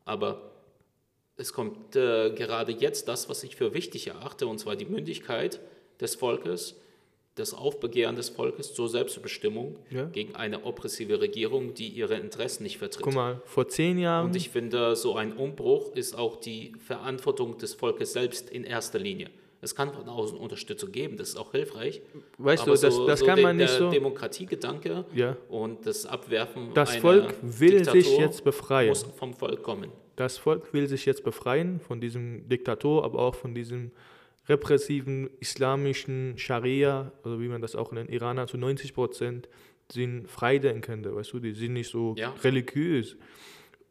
Aber 0.05 0.53
es 1.37 1.53
kommt 1.53 1.97
äh, 1.97 2.31
gerade 2.31 2.71
jetzt 2.71 3.09
das, 3.09 3.29
was 3.29 3.43
ich 3.43 3.57
für 3.57 3.75
wichtig 3.75 4.07
erachte, 4.07 4.47
und 4.47 4.59
zwar 4.59 4.77
die 4.77 4.85
Mündigkeit 4.87 5.59
des 6.01 6.15
Volkes, 6.15 6.77
das 7.37 7.53
Aufbegehren 7.53 8.15
des 8.17 8.29
Volkes 8.29 8.75
zur 8.75 8.89
Selbstbestimmung 8.89 9.77
Ja. 9.91 10.05
gegen 10.05 10.37
eine 10.37 10.65
oppressive 10.65 11.21
Regierung, 11.21 11.75
die 11.75 11.89
ihre 11.89 12.15
Interessen 12.15 12.63
nicht 12.63 12.79
vertritt. 12.79 13.03
Guck 13.03 13.15
mal, 13.15 13.43
vor 13.45 13.67
zehn 13.69 13.99
Jahren, 13.99 14.27
Und 14.27 14.37
ich 14.37 14.51
finde, 14.51 14.95
so 14.95 15.17
ein 15.17 15.33
Umbruch 15.33 15.93
ist 15.95 16.17
auch 16.17 16.37
die 16.37 16.73
Verantwortung 16.79 17.59
des 17.59 17.75
Volkes 17.75 18.13
selbst 18.13 18.51
in 18.51 18.63
erster 18.65 18.99
Linie. 19.01 19.31
Es 19.61 19.75
kann 19.75 19.93
von 19.95 20.07
außen 20.09 20.37
Unterstützung 20.37 20.93
geben, 20.93 21.17
das 21.17 21.31
ist 21.31 21.37
auch 21.37 21.53
hilfreich. 21.53 22.03
weißt 22.39 22.63
aber 22.65 22.75
du, 22.77 22.81
das, 22.83 22.95
so, 22.95 23.07
das 23.07 23.21
so 23.21 23.27
kann 23.27 23.37
der, 23.37 23.47
man 23.47 23.57
nicht 23.57 23.71
der 23.73 23.79
so. 23.79 23.91
Demokratiegedanke 23.91 25.05
Ja. 25.15 25.37
und 25.49 25.87
das 25.87 26.07
Abwerfen 26.07 26.73
Das 26.75 26.97
Volk 26.97 27.35
will 27.43 27.71
Diktatur 27.79 28.03
sich 28.03 28.19
jetzt 28.19 28.45
befreien. 28.45 28.91
muss 28.91 29.03
vom 29.17 29.33
Volk 29.35 29.63
kommen. 29.63 29.91
Das 30.17 30.39
Volk 30.39 30.73
will 30.73 30.87
sich 30.87 31.07
jetzt 31.07 31.25
befreien 31.25 31.81
von 31.81 32.01
diesem 32.01 32.49
Diktator, 32.49 33.05
aber 33.05 33.19
auch 33.21 33.35
von 33.35 33.55
diesem 33.55 33.91
repressiven 34.49 35.31
islamischen 35.41 36.35
Scharia, 36.37 37.13
oder 37.25 37.41
wie 37.41 37.49
man 37.49 37.63
das 37.63 37.75
auch 37.77 37.93
nennt, 37.93 38.11
Iraner 38.11 38.47
zu 38.47 38.59
90 38.59 38.95
Prozent 38.95 39.49
sind 39.91 40.29
Freidenkende, 40.31 41.15
weißt 41.15 41.33
du, 41.33 41.41
die 41.41 41.53
sind 41.53 41.75
nicht 41.75 41.91
so 41.91 42.15
Ja. 42.17 42.35
religiös. 42.43 43.17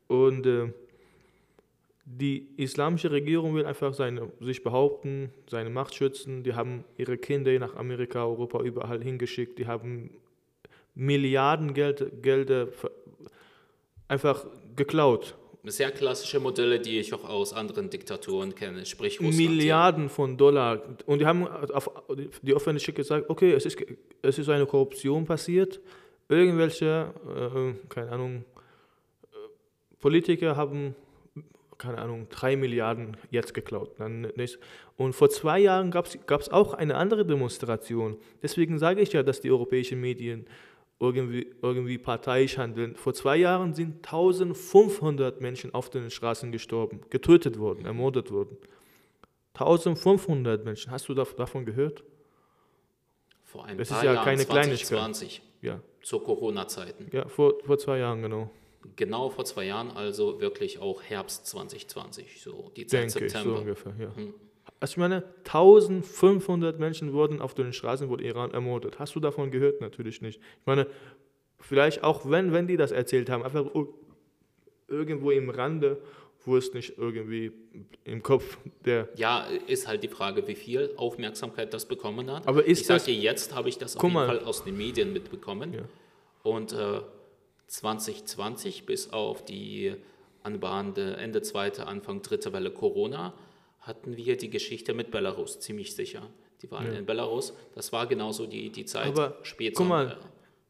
Und 0.08 0.46
äh, 0.46 0.72
die 2.06 2.48
islamische 2.58 3.12
Regierung 3.12 3.56
will 3.56 3.66
einfach 3.66 3.94
seine, 3.94 4.32
sich 4.42 4.62
behaupten, 4.64 5.32
seine 5.50 5.70
Macht 5.70 5.96
schützen. 5.96 6.44
Die 6.44 6.54
haben 6.54 6.84
ihre 6.98 7.18
Kinder 7.18 7.58
nach 7.60 7.76
Amerika, 7.76 8.26
Europa, 8.26 8.62
überall 8.62 9.02
hingeschickt. 9.02 9.58
Die 9.58 9.68
haben 9.68 10.10
Milliarden 10.96 11.74
Geld, 11.74 12.22
Gelder 12.22 12.68
einfach 14.08 14.46
geklaut. 14.76 15.36
Sehr 15.66 15.92
klassische 15.92 16.42
Modelle, 16.42 16.80
die 16.82 17.00
ich 17.00 17.14
auch 17.14 17.24
aus 17.24 17.54
anderen 17.54 17.90
Diktaturen 17.90 18.54
kenne, 18.54 18.86
sprich 18.86 19.22
Russland. 19.22 19.38
Milliarden 19.38 20.10
von 20.10 20.36
Dollar. 20.36 20.82
Und 21.06 21.20
die 21.20 21.26
haben 21.26 21.48
auf 21.48 21.90
die 22.42 22.54
Öffentlichkeit 22.54 22.96
gesagt, 22.96 23.30
okay, 23.30 23.54
es 23.54 23.66
ist, 23.66 23.78
es 24.22 24.40
ist 24.40 24.50
eine 24.50 24.66
Korruption 24.66 25.24
passiert. 25.24 25.80
Irgendwelche, 26.28 27.14
äh, 27.28 27.88
keine 27.88 28.12
Ahnung, 28.12 28.44
äh, 29.32 29.36
Politiker 30.00 30.58
haben, 30.58 30.96
keine 31.78 32.00
Ahnung, 32.00 32.28
drei 32.30 32.58
Milliarden 32.58 33.16
jetzt 33.32 33.54
geklaut. 33.54 33.96
Und 34.98 35.14
vor 35.14 35.30
zwei 35.30 35.60
Jahren 35.60 35.92
gab 35.92 36.08
es 36.08 36.50
auch 36.50 36.74
eine 36.74 36.96
andere 36.96 37.26
Demonstration. 37.26 38.18
Deswegen 38.42 38.80
sage 38.80 39.00
ich 39.00 39.14
ja, 39.14 39.24
dass 39.24 39.40
die 39.40 39.50
europäischen 39.50 40.02
Medien 40.02 40.46
irgendwie, 41.12 41.54
irgendwie 41.62 41.98
parteiisch 41.98 42.58
handeln. 42.58 42.96
Vor 42.96 43.14
zwei 43.14 43.38
Jahren 43.38 43.74
sind 43.74 43.98
1500 44.06 45.42
Menschen 45.42 45.74
auf 45.74 45.90
den 45.90 46.10
Straßen 46.10 46.52
gestorben, 46.52 47.02
getötet 47.10 47.60
worden, 47.60 47.86
ermordet 47.86 48.32
worden. 48.32 48.58
1500 49.54 50.64
Menschen. 50.66 50.92
Hast 50.92 51.08
du 51.10 51.14
dav- 51.14 51.36
davon 51.36 51.66
gehört? 51.66 52.04
Vor 53.44 53.66
ein 53.66 53.78
Das 53.78 53.90
paar 53.90 54.00
ist 54.00 54.04
ja 54.06 54.14
Jahren, 54.14 54.24
keine 54.26 54.46
Kleinigkeit. 54.46 54.88
2020, 54.88 55.42
Ja, 55.62 55.80
zu 56.02 56.20
Corona-Zeiten. 56.20 57.08
ja 57.12 57.28
vor, 57.28 57.54
vor 57.64 57.78
zwei 57.78 58.00
Jahren, 58.00 58.22
genau. 58.22 58.50
Genau 58.96 59.30
vor 59.30 59.46
zwei 59.46 59.66
Jahren, 59.66 59.92
also 59.92 60.42
wirklich 60.42 60.80
auch 60.80 61.02
Herbst 61.04 61.46
2020, 61.48 62.42
so 62.42 62.72
die 62.76 62.86
Zeit 62.88 63.14
Denke 63.14 63.26
ich, 63.26 63.32
so 63.32 63.38
September. 63.38 63.60
ungefähr, 63.60 63.94
ja. 64.00 64.16
Hm. 64.16 64.34
Also 64.84 64.92
ich 64.96 64.98
meine, 64.98 65.24
1500 65.46 66.78
Menschen 66.78 67.14
wurden 67.14 67.40
auf 67.40 67.54
den 67.54 67.72
Straßen 67.72 68.10
von 68.10 68.20
Iran 68.20 68.52
ermordet. 68.52 69.00
Hast 69.00 69.16
du 69.16 69.22
davon 69.22 69.50
gehört? 69.50 69.80
Natürlich 69.80 70.22
nicht. 70.22 70.42
Ich 70.60 70.66
meine, 70.66 70.88
vielleicht 71.58 72.04
auch, 72.04 72.30
wenn, 72.30 72.52
wenn 72.52 72.68
die 72.68 72.76
das 72.76 72.92
erzählt 72.92 73.30
haben, 73.30 73.44
einfach 73.44 73.64
ir- 73.64 73.88
irgendwo 74.90 75.32
im 75.32 75.50
Rande, 75.50 76.02
wo 76.44 76.58
es 76.58 76.74
nicht 76.74 76.98
irgendwie 76.98 77.54
im 78.04 78.22
Kopf 78.22 78.58
der... 78.84 79.08
Ja, 79.16 79.48
ist 79.68 79.88
halt 79.88 80.04
die 80.04 80.10
Frage, 80.10 80.46
wie 80.50 80.56
viel 80.56 80.92
Aufmerksamkeit 80.98 81.74
das 81.74 81.86
bekommen 81.86 82.30
hat. 82.30 82.46
Aber 82.46 82.66
ist 82.66 82.82
ich 82.82 82.88
sage 82.88 83.04
dir, 83.06 83.14
jetzt 83.16 83.56
habe 83.56 83.70
ich 83.70 83.78
das 83.78 83.96
auf 83.96 84.04
jeden 84.04 84.14
mal. 84.14 84.28
Fall 84.28 84.40
aus 84.42 84.66
den 84.66 84.76
Medien 84.76 85.14
mitbekommen. 85.14 85.76
Ja. 85.76 85.84
Und 86.44 86.74
äh, 86.74 87.00
2020 87.68 88.86
bis 88.86 89.14
auf 89.14 89.46
die 89.46 89.96
anbahnende 90.44 91.16
Ende 91.16 91.42
zweite, 91.42 91.88
Anfang 91.88 92.22
dritte 92.22 92.52
Welle 92.52 92.72
Corona 92.72 93.34
hatten 93.84 94.18
wir 94.18 94.36
die 94.38 94.50
Geschichte 94.50 94.94
mit 94.94 95.12
Belarus, 95.12 95.60
ziemlich 95.60 95.96
sicher. 95.96 96.24
Die 96.62 96.70
waren 96.72 96.88
Ja. 96.92 96.98
in 97.00 97.06
Belarus. 97.06 97.54
Das 97.76 97.92
war 97.94 98.08
genauso 98.08 98.46
die, 98.48 98.70
die 98.70 98.86
Zeit 98.86 99.08
Aber 99.08 99.38
guck 99.76 99.88
mal. 99.88 100.12
äh, 100.12 100.16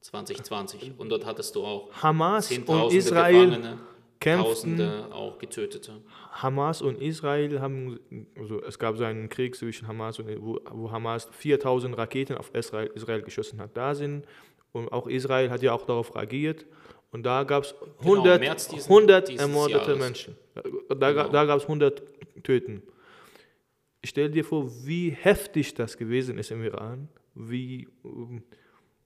2020. 0.02 0.94
Und 0.98 1.10
dort 1.10 1.26
hattest 1.26 1.56
du 1.56 1.64
auch 1.64 1.92
Hamas 2.02 2.52
und 2.52 2.92
Israel 2.94 3.48
Gefangene, 3.48 3.80
kämpften. 4.20 4.78
Tausende 4.78 5.08
auch 5.12 5.38
Getötete. 5.38 6.02
Hamas 6.32 6.82
und 6.82 7.02
Israel 7.02 7.60
haben, 7.62 8.00
also 8.38 8.62
es 8.64 8.78
gab 8.80 8.98
so 8.98 9.04
einen 9.04 9.30
Krieg 9.30 9.56
zwischen 9.56 9.88
Hamas 9.88 10.20
und 10.20 10.28
wo, 10.44 10.60
wo 10.72 10.92
Hamas 10.92 11.28
4000 11.32 11.98
Raketen 11.98 12.38
auf 12.38 12.50
Israel, 12.54 12.90
Israel 12.96 13.22
geschossen 13.22 13.60
hat. 13.62 13.78
Da 13.78 13.94
sind 13.96 14.26
und 14.72 14.92
auch 14.92 15.08
Israel 15.08 15.50
hat 15.52 15.62
ja 15.62 15.74
auch 15.74 15.86
darauf 15.86 16.16
reagiert 16.16 16.66
und 17.12 17.24
da 17.24 17.44
gab 17.44 17.64
es 17.64 17.76
Genau, 17.80 18.16
100, 18.16 18.40
März 18.42 18.68
diesen- 18.70 18.90
100 18.90 19.28
dieses 19.28 19.42
ermordete 19.42 19.80
Jahres. 19.80 20.00
Menschen. 20.00 20.36
Da, 20.56 21.12
Genau. 21.12 21.30
da 21.30 21.46
gab 21.46 21.60
es 21.60 21.68
100 21.68 22.02
Töten. 22.44 22.82
Stell 24.06 24.30
dir 24.30 24.44
vor, 24.44 24.70
wie 24.86 25.12
heftig 25.12 25.74
das 25.76 25.98
gewesen 25.98 26.38
ist 26.38 26.52
im 26.52 26.64
Iran, 26.64 27.08
wie 27.36 27.88
ähm, 28.04 28.44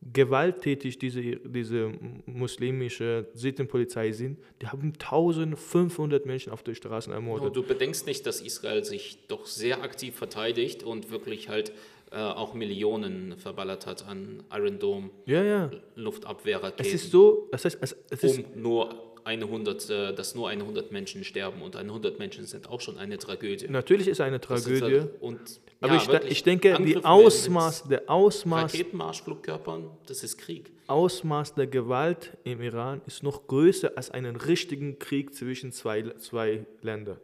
gewalttätig 0.01 0.99
diese, 0.99 1.21
diese 1.21 1.91
muslimische 2.25 3.27
Sittenpolizei 3.33 4.11
sind. 4.11 4.39
Die 4.61 4.67
haben 4.67 4.93
1500 4.93 6.25
Menschen 6.25 6.51
auf 6.51 6.63
den 6.63 6.75
Straßen 6.75 7.11
ermordet. 7.13 7.55
Du 7.55 7.63
bedenkst 7.63 8.05
nicht, 8.05 8.25
dass 8.25 8.41
Israel 8.41 8.83
sich 8.83 9.27
doch 9.27 9.45
sehr 9.45 9.81
aktiv 9.81 10.15
verteidigt 10.15 10.83
und 10.83 11.11
wirklich 11.11 11.49
halt 11.49 11.73
äh, 12.11 12.17
auch 12.17 12.53
Millionen 12.53 13.37
verballert 13.37 13.85
hat 13.85 14.07
an 14.07 14.43
Iron 14.53 14.79
Dome 14.79 15.09
Ja, 15.25 15.43
ja. 15.43 15.71
Luftabwehrraketen, 15.95 16.85
Es 16.85 16.93
ist 16.93 17.11
so, 17.11 17.49
das 17.51 17.65
heißt, 17.65 17.77
es, 17.81 17.95
es 18.09 18.23
ist, 18.23 18.39
um 18.39 18.61
nur 18.61 19.06
100, 19.27 19.89
äh, 19.89 20.13
dass 20.15 20.33
nur 20.35 20.49
100 20.49 20.91
Menschen 20.91 21.23
sterben 21.23 21.61
und 21.61 21.75
100 21.75 22.17
Menschen 22.17 22.45
sind 22.45 22.69
auch 22.69 22.81
schon 22.81 22.97
eine 22.97 23.17
Tragödie. 23.17 23.67
natürlich 23.67 24.07
ist 24.07 24.21
eine 24.21 24.39
Das 24.39 24.59
ist 24.61 24.65
Tragödie, 24.65 25.01
halt- 25.01 25.21
Und, 25.21 25.39
aber 25.81 25.93
ja, 25.95 26.01
ich, 26.01 26.07
wirklich, 26.07 26.31
ich 26.31 26.43
denke, 26.43 26.77
die 26.83 27.03
Ausmaß, 27.03 27.83
der 27.89 28.09
Ausmaß, 28.09 28.73
Raketenmarschflugkörpern, 28.73 29.89
das 30.07 30.23
ist 30.23 30.37
Krieg. 30.37 30.71
Ausmaß 30.87 31.53
der 31.55 31.67
Gewalt 31.67 32.37
im 32.45 32.61
Iran 32.61 33.01
ist 33.05 33.21
noch 33.21 33.45
größer 33.47 33.91
als 33.95 34.09
einen 34.09 34.37
richtigen 34.37 34.97
Krieg 34.99 35.35
zwischen 35.35 35.71
zwei, 35.71 36.03
zwei 36.17 36.65
Ländern, 36.81 37.17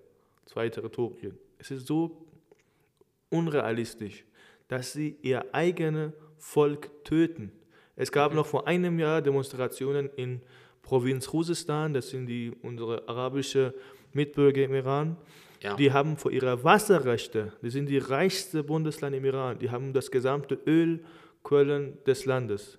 zwei 0.46 0.70
Territorien. 0.70 1.38
Es 1.58 1.72
ist 1.72 1.88
so 1.88 2.26
unrealistisch, 3.30 4.26
dass 4.68 4.94
sie 4.94 5.16
ihr 5.22 5.46
eigenes 5.54 6.12
Volk 6.38 6.92
töten. 7.04 7.52
Es 7.96 8.12
gab 8.12 8.34
noch 8.34 8.46
vor 8.46 8.68
einem 8.68 9.00
Jahr 9.00 9.22
Demonstrationen 9.22 10.10
in 10.16 10.42
Provinz 10.84 11.28
Khuzestan, 11.28 11.94
das 11.94 12.10
sind 12.10 12.28
die, 12.28 12.52
unsere 12.62 13.08
arabischen 13.08 13.74
Mitbürger 14.12 14.64
im 14.64 14.76
Iran. 14.76 15.18
Ja. 15.62 15.76
Die 15.76 15.92
haben 15.92 16.18
vor 16.18 16.32
ihrer 16.32 16.64
Wasserrechte, 16.64 17.54
die 17.62 17.70
sind 17.70 17.88
die 17.88 17.98
reichste 17.98 18.64
Bundesland 18.64 19.16
im 19.16 19.26
Iran, 19.26 19.58
die 19.58 19.72
haben 19.72 19.94
das 19.94 20.12
gesamte 20.12 20.60
Ölquellen 20.68 21.98
des 22.06 22.26
Landes. 22.26 22.78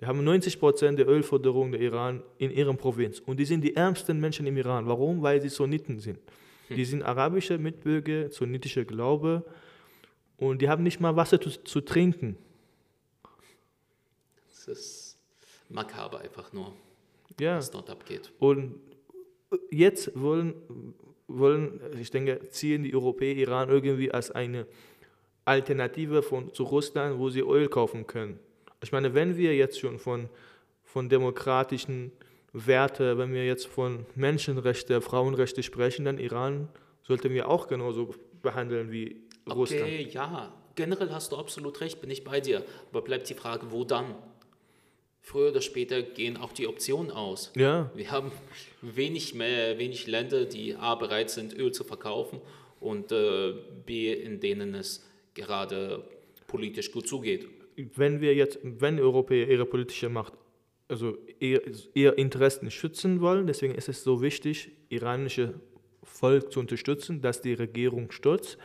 Die 0.00 0.06
haben 0.06 0.24
90 0.24 0.58
Prozent 0.58 0.98
der 0.98 1.08
Ölförderung 1.08 1.72
der 1.72 1.80
Iran 1.80 2.22
in 2.38 2.50
ihrer 2.50 2.74
Provinz. 2.74 3.20
Und 3.20 3.38
die 3.38 3.44
sind 3.44 3.60
die 3.62 3.76
ärmsten 3.76 4.18
Menschen 4.18 4.46
im 4.46 4.56
Iran. 4.56 4.86
Warum? 4.88 5.22
Weil 5.22 5.40
sie 5.40 5.48
Sunniten 5.48 6.00
sind. 6.00 6.18
Die 6.68 6.84
sind 6.84 7.02
arabische 7.02 7.58
Mitbürger, 7.58 8.30
sunnitischer 8.30 8.84
Glaube. 8.84 9.44
Und 10.38 10.60
die 10.60 10.68
haben 10.68 10.82
nicht 10.82 11.00
mal 11.00 11.14
Wasser 11.14 11.40
zu, 11.40 11.50
zu 11.50 11.80
trinken. 11.82 12.36
Das 14.48 14.66
ist 14.66 15.18
makaber 15.68 16.20
einfach 16.20 16.52
nur, 16.52 16.74
Ja. 17.40 17.56
was 17.56 17.70
dort 17.70 17.90
abgeht. 17.90 18.32
Und 18.38 18.74
jetzt 19.70 20.10
wollen, 20.14 20.94
wollen, 21.28 21.80
ich 21.98 22.10
denke, 22.10 22.40
ziehen 22.50 22.82
die 22.82 22.94
Europäer 22.94 23.34
Iran 23.36 23.68
irgendwie 23.68 24.10
als 24.10 24.30
eine 24.30 24.66
Alternative 25.44 26.22
von, 26.22 26.52
zu 26.54 26.64
Russland, 26.64 27.18
wo 27.18 27.28
sie 27.30 27.40
Öl 27.40 27.68
kaufen 27.68 28.06
können. 28.06 28.38
Ich 28.82 28.92
meine, 28.92 29.14
wenn 29.14 29.36
wir 29.36 29.54
jetzt 29.54 29.78
schon 29.78 29.98
von, 29.98 30.28
von 30.84 31.08
demokratischen 31.08 32.12
Werten, 32.52 33.18
wenn 33.18 33.32
wir 33.32 33.46
jetzt 33.46 33.66
von 33.66 34.06
Menschenrechte, 34.14 35.00
Frauenrechte 35.00 35.62
sprechen, 35.62 36.04
dann 36.04 36.18
Iran 36.18 36.68
sollten 37.02 37.32
wir 37.32 37.48
auch 37.48 37.66
genauso 37.66 38.14
behandeln 38.42 38.90
wie 38.92 39.22
Russland. 39.48 39.82
Okay, 39.82 40.08
ja, 40.10 40.52
generell 40.74 41.10
hast 41.10 41.32
du 41.32 41.36
absolut 41.36 41.80
recht, 41.80 42.00
bin 42.00 42.10
ich 42.10 42.24
bei 42.24 42.40
dir. 42.40 42.64
Aber 42.90 43.02
bleibt 43.02 43.28
die 43.28 43.34
Frage, 43.34 43.70
wo 43.70 43.84
dann? 43.84 44.14
Früher 45.24 45.50
oder 45.50 45.60
später 45.60 46.02
gehen 46.02 46.36
auch 46.36 46.52
die 46.52 46.66
Optionen 46.66 47.12
aus. 47.12 47.52
Ja, 47.56 47.90
Wir 47.94 48.10
haben 48.10 48.32
wenig, 48.82 49.34
mehr, 49.34 49.78
wenig 49.78 50.08
Länder, 50.08 50.44
die 50.44 50.74
A 50.74 50.96
bereit 50.96 51.30
sind, 51.30 51.56
Öl 51.56 51.70
zu 51.70 51.84
verkaufen 51.84 52.40
und 52.80 53.12
äh, 53.12 53.54
B, 53.86 54.12
in 54.12 54.40
denen 54.40 54.74
es 54.74 55.06
gerade 55.34 56.04
politisch 56.48 56.90
gut 56.90 57.06
zugeht. 57.06 57.46
wenn 57.96 58.20
wir 58.20 58.34
jetzt, 58.34 58.58
wenn 58.62 58.98
Europäer 58.98 59.48
ihre 59.48 59.64
politische 59.64 60.08
Macht, 60.08 60.34
also 60.88 61.16
ihr, 61.38 61.62
ihr 61.94 62.18
Interessen 62.18 62.70
schützen 62.70 63.20
wollen, 63.20 63.46
deswegen 63.46 63.74
ist 63.76 63.88
es 63.88 64.02
so 64.02 64.20
wichtig, 64.20 64.72
iranische 64.88 65.54
Volk 66.02 66.52
zu 66.52 66.58
unterstützen, 66.60 67.22
dass 67.22 67.40
die 67.40 67.54
Regierung 67.54 68.10
stürzt. 68.10 68.58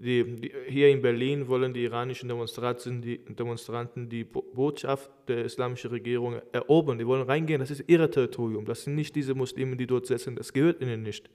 Die, 0.00 0.22
die, 0.36 0.52
hier 0.68 0.90
in 0.90 1.02
Berlin 1.02 1.48
wollen 1.48 1.74
die 1.74 1.82
iranischen 1.82 2.28
Demonstranten 2.28 3.02
die, 3.02 3.18
Demonstranten 3.18 4.08
die 4.08 4.22
Botschaft 4.22 5.10
der 5.26 5.44
islamischen 5.44 5.90
Regierung 5.90 6.40
erobern. 6.52 6.98
Die 6.98 7.06
wollen 7.06 7.22
reingehen, 7.22 7.58
das 7.58 7.72
ist 7.72 7.82
ihr 7.88 8.08
Territorium. 8.08 8.64
Das 8.64 8.84
sind 8.84 8.94
nicht 8.94 9.16
diese 9.16 9.34
Muslime, 9.34 9.76
die 9.76 9.88
dort 9.88 10.06
sitzen, 10.06 10.36
das 10.36 10.52
gehört 10.52 10.80
ihnen 10.80 11.02
nicht. 11.02 11.28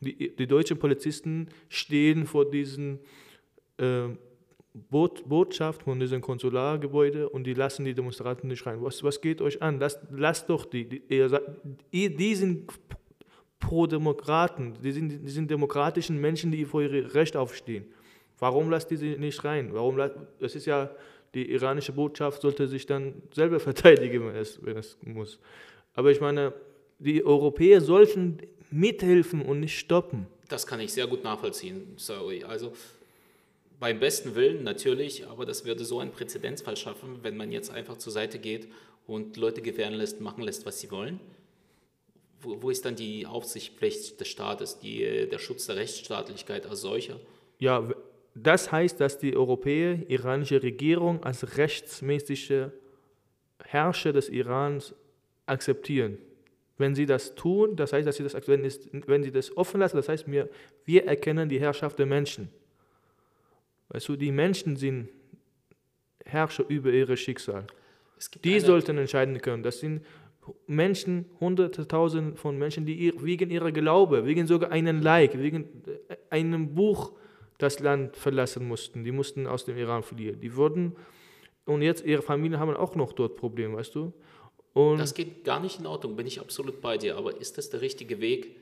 Die, 0.00 0.34
die 0.34 0.46
deutschen 0.46 0.78
Polizisten 0.78 1.48
stehen 1.68 2.26
vor 2.26 2.48
diesen 2.48 3.00
äh, 3.78 4.08
Bot, 4.74 5.28
Botschaft, 5.28 5.82
von 5.82 5.98
diesem 5.98 6.20
Konsulargebäude 6.20 7.28
und 7.28 7.44
die 7.44 7.54
lassen 7.54 7.84
die 7.84 7.94
Demonstranten 7.94 8.48
nicht 8.48 8.64
rein. 8.64 8.80
Was, 8.80 9.02
was 9.02 9.20
geht 9.20 9.40
euch 9.40 9.60
an? 9.60 9.80
Lasst, 9.80 10.00
lasst 10.10 10.48
doch 10.48 10.66
die, 10.66 10.88
die, 10.88 11.02
die, 11.92 12.14
die 12.14 12.34
sind 12.36 12.70
Pro-Demokraten, 13.58 14.74
die 14.82 14.92
sind, 14.92 15.08
die 15.08 15.30
sind 15.30 15.50
demokratischen 15.50 16.20
Menschen, 16.20 16.52
die 16.52 16.64
für 16.64 16.84
ihr 16.84 17.14
Recht 17.14 17.36
aufstehen. 17.36 17.86
Warum 18.38 18.70
lasst 18.70 18.90
ihr 18.90 18.98
sie 18.98 19.16
nicht 19.16 19.44
rein? 19.44 19.70
Warum, 19.72 19.96
das 19.96 20.54
ist 20.54 20.66
ja, 20.66 20.90
die 21.34 21.50
iranische 21.50 21.92
Botschaft 21.92 22.42
sollte 22.42 22.68
sich 22.68 22.86
dann 22.86 23.22
selber 23.32 23.60
verteidigen, 23.60 24.26
wenn 24.26 24.36
es, 24.36 24.64
wenn 24.64 24.76
es 24.76 24.96
muss. 25.02 25.38
Aber 25.94 26.10
ich 26.10 26.20
meine, 26.20 26.52
die 26.98 27.24
Europäer 27.24 27.80
sollten 27.80 28.38
mithelfen 28.70 29.42
und 29.42 29.60
nicht 29.60 29.78
stoppen. 29.78 30.26
Das 30.48 30.66
kann 30.66 30.80
ich 30.80 30.92
sehr 30.92 31.06
gut 31.06 31.24
nachvollziehen, 31.24 31.94
sorry. 31.96 32.44
Also 32.44 32.72
beim 33.80 33.98
besten 34.00 34.34
Willen 34.34 34.62
natürlich, 34.64 35.26
aber 35.26 35.46
das 35.46 35.64
würde 35.64 35.84
so 35.84 36.00
einen 36.00 36.10
Präzedenzfall 36.10 36.76
schaffen, 36.76 37.18
wenn 37.22 37.36
man 37.36 37.52
jetzt 37.52 37.70
einfach 37.70 37.98
zur 37.98 38.12
Seite 38.12 38.38
geht 38.38 38.68
und 39.06 39.36
Leute 39.36 39.62
gewähren 39.62 39.94
lässt, 39.94 40.20
machen 40.20 40.42
lässt, 40.42 40.66
was 40.66 40.80
sie 40.80 40.90
wollen. 40.90 41.20
Wo, 42.40 42.62
wo 42.62 42.70
ist 42.70 42.84
dann 42.84 42.96
die 42.96 43.26
Aufsichtspflicht 43.26 44.20
des 44.20 44.28
Staates, 44.28 44.78
die, 44.78 45.28
der 45.28 45.38
Schutz 45.38 45.66
der 45.66 45.76
Rechtsstaatlichkeit 45.76 46.66
als 46.66 46.80
solcher? 46.80 47.18
Ja, 47.58 47.88
das 48.34 48.72
heißt, 48.72 49.00
dass 49.00 49.18
die 49.18 49.36
europäische 49.36 50.04
iranische 50.04 50.62
Regierung 50.62 51.22
als 51.22 51.56
rechtsmäßige 51.56 52.68
Herrscher 53.64 54.12
des 54.12 54.28
Irans 54.28 54.94
akzeptieren. 55.46 56.18
Wenn 56.76 56.94
sie 56.94 57.06
das 57.06 57.36
tun, 57.36 57.76
das 57.76 57.92
heißt, 57.92 58.06
dass 58.06 58.16
sie 58.16 58.24
das, 58.24 58.34
wenn, 58.48 58.62
wenn 59.06 59.22
sie 59.22 59.30
das 59.30 59.56
offen 59.56 59.78
lassen, 59.78 59.96
das 59.96 60.08
heißt, 60.08 60.30
wir, 60.30 60.48
wir 60.84 61.06
erkennen 61.06 61.48
die 61.48 61.60
Herrschaft 61.60 61.98
der 61.98 62.06
Menschen. 62.06 62.48
Weißt 63.90 64.08
du, 64.08 64.16
die 64.16 64.32
Menschen 64.32 64.76
sind 64.76 65.08
Herrscher 66.24 66.64
über 66.68 66.90
ihr 66.90 67.16
Schicksal. 67.16 67.66
Die 68.42 68.58
sollten 68.58 68.98
entscheiden 68.98 69.40
können. 69.40 69.62
Das 69.62 69.78
sind 69.78 70.04
Menschen, 70.66 71.26
hunderte, 71.38 71.86
tausende 71.86 72.36
von 72.36 72.58
Menschen, 72.58 72.84
die 72.84 73.12
wegen 73.22 73.50
ihrer 73.50 73.70
Glaube, 73.70 74.24
wegen 74.24 74.46
sogar 74.46 74.72
einem 74.72 75.00
Like, 75.00 75.38
wegen 75.38 75.64
äh, 76.08 76.16
einem 76.30 76.74
Buch 76.74 77.12
das 77.58 77.80
Land 77.80 78.16
verlassen 78.16 78.66
mussten. 78.66 79.04
Die 79.04 79.12
mussten 79.12 79.46
aus 79.46 79.64
dem 79.64 79.76
Iran 79.76 80.02
fliehen. 80.02 80.40
Die 80.40 80.56
wurden, 80.56 80.96
und 81.66 81.82
jetzt 81.82 82.04
ihre 82.04 82.22
Familien 82.22 82.60
haben 82.60 82.74
auch 82.76 82.94
noch 82.94 83.12
dort 83.12 83.36
Probleme, 83.36 83.76
weißt 83.76 83.94
du? 83.94 84.12
Und 84.72 84.98
das 84.98 85.14
geht 85.14 85.44
gar 85.44 85.60
nicht 85.60 85.78
in 85.78 85.86
Ordnung, 85.86 86.16
bin 86.16 86.26
ich 86.26 86.40
absolut 86.40 86.80
bei 86.80 86.98
dir. 86.98 87.16
Aber 87.16 87.40
ist 87.40 87.58
das 87.58 87.70
der 87.70 87.80
richtige 87.80 88.20
Weg, 88.20 88.56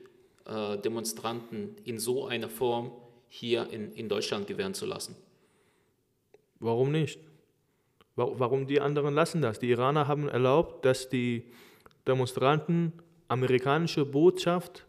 äh, 0.45 0.77
Demonstranten 0.77 1.75
in 1.83 1.97
so 1.97 2.27
einer 2.27 2.49
Form 2.49 2.91
hier 3.27 3.67
in, 3.71 3.91
in 3.93 4.09
Deutschland 4.09 4.45
gewähren 4.47 4.75
zu 4.75 4.85
lassen? 4.85 5.15
Warum 6.59 6.91
nicht? 6.91 7.19
Warum 8.15 8.67
die 8.67 8.79
anderen 8.79 9.15
lassen 9.15 9.41
das? 9.41 9.57
Die 9.57 9.71
Iraner 9.71 10.07
haben 10.07 10.29
erlaubt, 10.29 10.85
dass 10.85 11.09
die 11.09 11.45
Demonstranten 12.05 12.93
amerikanische 13.27 14.05
Botschaft 14.05 14.85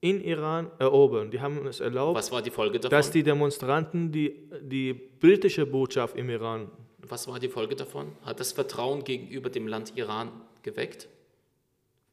in 0.00 0.22
Iran 0.22 0.70
erobern. 0.78 1.30
Die 1.30 1.40
haben 1.40 1.66
es 1.66 1.80
erlaubt, 1.80 2.16
Was 2.16 2.30
war 2.30 2.42
die 2.42 2.50
Folge 2.50 2.78
davon? 2.78 2.90
dass 2.90 3.10
die 3.10 3.22
Demonstranten 3.22 4.12
die, 4.12 4.48
die 4.60 4.92
britische 4.92 5.66
Botschaft 5.66 6.16
im 6.16 6.28
Iran. 6.30 6.70
Was 7.00 7.26
war 7.28 7.38
die 7.38 7.48
Folge 7.48 7.76
davon? 7.76 8.12
Hat 8.22 8.40
das 8.40 8.52
Vertrauen 8.52 9.04
gegenüber 9.04 9.48
dem 9.48 9.68
Land 9.68 9.92
Iran 9.96 10.30
geweckt? 10.62 11.08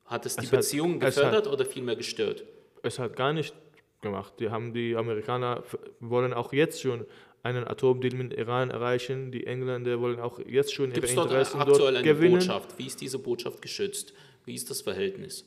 Hat 0.06 0.26
es 0.26 0.36
die 0.36 0.46
es 0.46 0.52
Beziehungen 0.52 1.02
hat, 1.02 1.16
gefördert 1.16 1.48
hat, 1.48 1.54
oder 1.54 1.66
vielmehr 1.66 1.96
gestört? 1.96 2.44
Es 2.84 3.00
hat 3.00 3.16
gar 3.16 3.34
nicht 3.34 3.54
gemacht. 4.02 4.34
Die 4.40 4.50
haben 4.50 4.74
die 4.74 4.96
Amerikaner 4.96 5.64
wollen 6.00 6.34
auch 6.34 6.54
jetzt 6.54 6.82
schon 6.82 7.06
einen 7.42 7.68
Atomdeal 7.68 8.16
mit 8.16 8.34
Iran 8.34 8.70
erreichen. 8.70 9.32
Die 9.32 9.46
Engländer 9.46 10.00
wollen 10.00 10.20
auch 10.20 10.40
jetzt 10.46 10.74
schon 10.74 10.92
ihre 10.92 11.06
Interessen 11.06 11.60
dort, 11.60 11.70
aktuell 11.70 11.98
eine 11.98 12.04
gewinnen. 12.08 12.40
Botschaft? 12.40 12.78
Wie 12.78 12.88
ist 12.88 13.02
diese 13.02 13.20
Botschaft 13.20 13.62
geschützt? 13.62 14.14
Wie 14.46 14.54
ist 14.54 14.70
das 14.70 14.82
Verhältnis? 14.82 15.46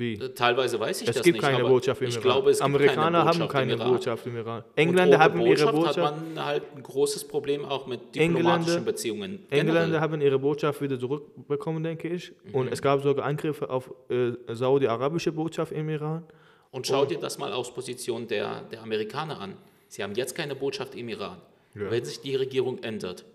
Wie? 0.00 0.14
Äh, 0.14 0.30
teilweise 0.30 0.80
weiß 0.80 1.02
ich 1.02 1.08
es 1.08 1.14
das 1.14 1.26
nicht. 1.26 1.36
Es 1.36 1.42
gibt 1.42 1.54
keine 1.54 1.68
Botschaft 1.68 2.00
im 2.00 2.08
ich 2.08 2.14
Iran. 2.14 2.22
Glaube, 2.22 2.50
es 2.50 2.62
Amerikaner 2.62 3.18
keine 3.18 3.24
haben 3.24 3.48
keine 3.48 3.72
im 3.74 3.78
Botschaft 3.80 4.26
im 4.26 4.34
Iran. 4.34 4.64
Engländer 4.74 5.18
haben 5.18 5.38
Botschaft 5.38 5.60
ihre 5.60 5.72
Botschaft. 5.72 5.98
hat 5.98 6.34
man 6.34 6.44
halt 6.46 6.62
ein 6.74 6.82
großes 6.82 7.28
Problem 7.28 7.66
auch 7.66 7.86
mit 7.86 8.14
diplomatischen 8.14 8.46
Engländer, 8.46 8.80
Beziehungen. 8.80 9.46
Generell. 9.50 9.76
Engländer 9.82 10.00
haben 10.00 10.20
ihre 10.22 10.38
Botschaft 10.38 10.80
wieder 10.80 10.98
zurückbekommen, 10.98 11.82
denke 11.84 12.08
ich. 12.08 12.32
Mhm. 12.44 12.54
Und 12.54 12.72
es 12.72 12.80
gab 12.80 13.02
sogar 13.02 13.26
Angriffe 13.26 13.68
auf 13.68 13.92
äh, 14.08 14.32
saudi-arabische 14.48 15.32
Botschaft 15.32 15.72
im 15.72 15.90
Iran. 15.90 16.24
Und 16.70 16.86
schau 16.86 17.04
dir 17.04 17.18
das 17.18 17.36
mal 17.36 17.52
aus 17.52 17.74
Position 17.74 18.26
der, 18.26 18.62
der 18.72 18.82
Amerikaner 18.82 19.38
an. 19.38 19.54
Sie 19.88 20.02
haben 20.02 20.14
jetzt 20.14 20.34
keine 20.34 20.54
Botschaft 20.54 20.94
im 20.94 21.10
Iran. 21.10 21.42
Ja. 21.74 21.90
Wenn 21.90 22.04
sich 22.06 22.22
die 22.22 22.36
Regierung 22.36 22.82
ändert, 22.82 23.26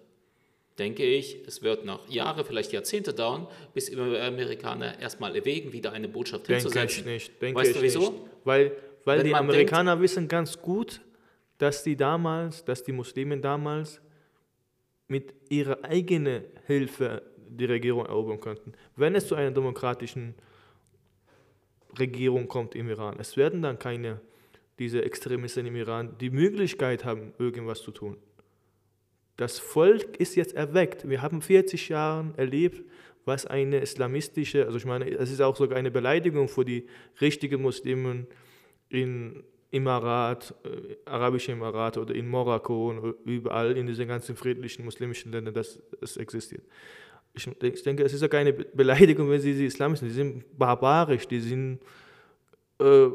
denke 0.77 1.03
ich, 1.03 1.41
es 1.47 1.61
wird 1.61 1.85
noch 1.85 2.07
Jahre, 2.09 2.43
vielleicht 2.43 2.71
Jahrzehnte 2.73 3.13
dauern, 3.13 3.47
bis 3.73 3.85
die 3.89 3.97
Amerikaner 3.97 4.99
erstmal 4.99 5.35
erwägen, 5.35 5.71
wieder 5.73 5.93
eine 5.93 6.07
Botschaft 6.09 6.47
denke 6.47 6.63
hinzusetzen. 6.63 6.99
Ich 6.99 7.05
nicht. 7.05 7.41
Denke 7.41 7.59
weißt 7.59 7.71
ich 7.71 7.77
du 7.77 7.83
wieso? 7.83 7.99
Nicht. 7.99 8.23
Weil, 8.43 8.71
weil 9.05 9.23
die 9.23 9.33
Amerikaner 9.33 9.91
denkt, 9.91 10.03
wissen 10.03 10.27
ganz 10.27 10.61
gut, 10.61 11.01
dass 11.57 11.83
die 11.83 11.95
damals, 11.95 12.65
dass 12.65 12.83
die 12.83 12.91
Muslime 12.91 13.37
damals 13.39 14.01
mit 15.07 15.33
ihrer 15.49 15.83
eigenen 15.83 16.43
Hilfe 16.65 17.21
die 17.37 17.65
Regierung 17.65 18.05
erobern 18.05 18.39
könnten. 18.39 18.73
Wenn 18.95 19.15
es 19.15 19.27
zu 19.27 19.35
einer 19.35 19.51
demokratischen 19.51 20.35
Regierung 21.97 22.47
kommt 22.47 22.75
im 22.75 22.89
Iran, 22.89 23.17
es 23.19 23.37
werden 23.37 23.61
dann 23.61 23.79
keine 23.79 24.19
diese 24.77 25.03
Extremisten 25.03 25.65
im 25.65 25.75
Iran 25.77 26.17
die 26.19 26.29
Möglichkeit 26.29 27.05
haben, 27.05 27.33
irgendwas 27.37 27.81
zu 27.81 27.91
tun. 27.91 28.17
Das 29.37 29.59
Volk 29.59 30.17
ist 30.17 30.35
jetzt 30.35 30.55
erweckt. 30.55 31.09
Wir 31.09 31.21
haben 31.21 31.41
40 31.41 31.89
Jahre 31.89 32.33
erlebt, 32.37 32.83
was 33.25 33.45
eine 33.45 33.79
islamistische, 33.79 34.65
also 34.65 34.77
ich 34.77 34.85
meine, 34.85 35.09
es 35.09 35.31
ist 35.31 35.41
auch 35.41 35.55
sogar 35.55 35.77
eine 35.77 35.91
Beleidigung 35.91 36.47
für 36.47 36.63
die 36.63 36.87
richtigen 37.19 37.61
Muslimen 37.61 38.27
in 38.89 39.43
Emirat, 39.71 40.53
äh, 40.63 40.95
Arabische 41.05 41.51
Emirate 41.51 41.99
oder 41.99 42.13
in 42.13 42.29
Marokko 42.29 42.89
und 42.91 43.15
überall 43.25 43.75
in 43.75 43.87
diesen 43.87 44.07
ganzen 44.07 44.35
friedlichen 44.35 44.85
muslimischen 44.85 45.31
Ländern, 45.31 45.53
dass 45.53 45.81
es 46.01 46.17
existiert. 46.17 46.63
Ich, 47.33 47.47
ich 47.47 47.83
denke, 47.83 48.03
es 48.03 48.13
ist 48.13 48.21
ja 48.21 48.29
keine 48.29 48.53
Beleidigung, 48.53 49.29
wenn 49.29 49.41
sie 49.41 49.53
die 49.53 49.65
Islamisten, 49.65 50.09
sind. 50.09 50.15
die 50.15 50.39
sind 50.39 50.57
barbarisch, 50.57 51.27
die 51.27 51.39
sind 51.39 51.79
äh, 52.79 53.07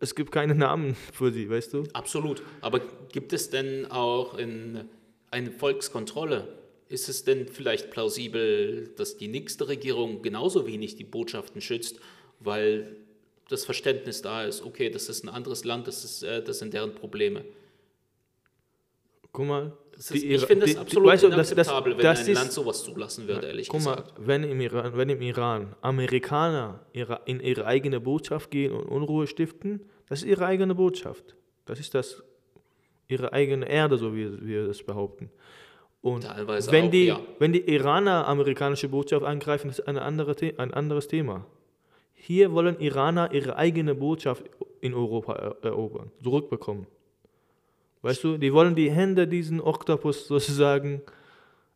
es 0.00 0.14
gibt 0.16 0.32
keinen 0.32 0.58
Namen 0.58 0.96
für 1.12 1.30
sie, 1.30 1.48
weißt 1.48 1.74
du? 1.74 1.84
Absolut. 1.92 2.42
Aber 2.60 2.80
gibt 3.12 3.32
es 3.32 3.50
denn 3.50 3.88
auch 3.90 4.36
in 4.36 4.88
eine 5.32 5.50
Volkskontrolle? 5.50 6.46
Ist 6.88 7.08
es 7.08 7.24
denn 7.24 7.48
vielleicht 7.48 7.90
plausibel, 7.90 8.92
dass 8.96 9.16
die 9.16 9.28
nächste 9.28 9.66
Regierung 9.66 10.22
genauso 10.22 10.66
wenig 10.66 10.94
die 10.96 11.04
Botschaften 11.04 11.60
schützt, 11.60 11.98
weil 12.38 12.96
das 13.48 13.64
Verständnis 13.64 14.22
da 14.22 14.44
ist, 14.44 14.62
okay, 14.62 14.90
das 14.90 15.08
ist 15.08 15.24
ein 15.24 15.28
anderes 15.28 15.64
Land, 15.64 15.88
das, 15.88 16.04
ist, 16.04 16.22
äh, 16.22 16.42
das 16.42 16.58
sind 16.58 16.74
deren 16.74 16.94
Probleme? 16.94 17.44
Guck 19.32 19.46
mal. 19.46 19.72
Ist, 19.96 20.10
ich 20.10 20.44
finde 20.46 20.66
es 20.66 20.76
absolut 20.76 21.08
weißt 21.08 21.22
du, 21.24 21.26
inakzeptabel, 21.28 21.94
das, 21.94 22.02
das, 22.02 22.18
wenn 22.18 22.26
ein 22.26 22.32
ist, 22.32 22.38
Land 22.38 22.52
sowas 22.52 22.84
zulassen 22.84 23.28
würde, 23.28 23.46
ehrlich 23.46 23.68
guck 23.68 23.80
gesagt. 23.80 24.18
Mal, 24.18 24.26
wenn 24.26 24.44
im 24.44 24.60
Iran, 24.60 24.96
wenn 24.96 25.08
im 25.10 25.22
Iran 25.22 25.76
Amerikaner 25.80 26.84
ihre, 26.92 27.20
in 27.26 27.40
ihre 27.40 27.66
eigene 27.66 28.00
Botschaft 28.00 28.50
gehen 28.50 28.72
und 28.72 28.84
Unruhe 28.86 29.26
stiften, 29.26 29.80
das 30.08 30.22
ist 30.22 30.28
ihre 30.28 30.46
eigene 30.46 30.74
Botschaft. 30.74 31.36
Das 31.66 31.78
ist 31.78 31.94
das, 31.94 32.22
ihre 33.12 33.32
eigene 33.32 33.68
Erde, 33.68 33.96
so 33.96 34.14
wie 34.14 34.46
wir 34.46 34.66
das 34.66 34.82
behaupten. 34.82 35.30
Und 36.00 36.24
Teilweise 36.24 36.72
wenn, 36.72 36.86
auch, 36.86 36.90
die, 36.90 37.06
ja. 37.06 37.20
wenn 37.38 37.52
die 37.52 37.60
Iraner 37.60 38.26
amerikanische 38.26 38.88
Botschaft 38.88 39.24
angreifen, 39.24 39.70
ist 39.70 39.86
eine 39.86 40.02
andere, 40.02 40.34
ein 40.56 40.74
anderes 40.74 41.06
Thema. 41.06 41.46
Hier 42.14 42.52
wollen 42.52 42.80
Iraner 42.80 43.32
ihre 43.32 43.56
eigene 43.56 43.94
Botschaft 43.94 44.44
in 44.80 44.94
Europa 44.94 45.56
erobern, 45.62 46.10
zurückbekommen. 46.22 46.86
Weißt 48.02 48.24
du, 48.24 48.36
die 48.36 48.52
wollen 48.52 48.74
die 48.74 48.90
Hände 48.90 49.28
diesen 49.28 49.60
Oktopus 49.60 50.26
sozusagen 50.26 51.02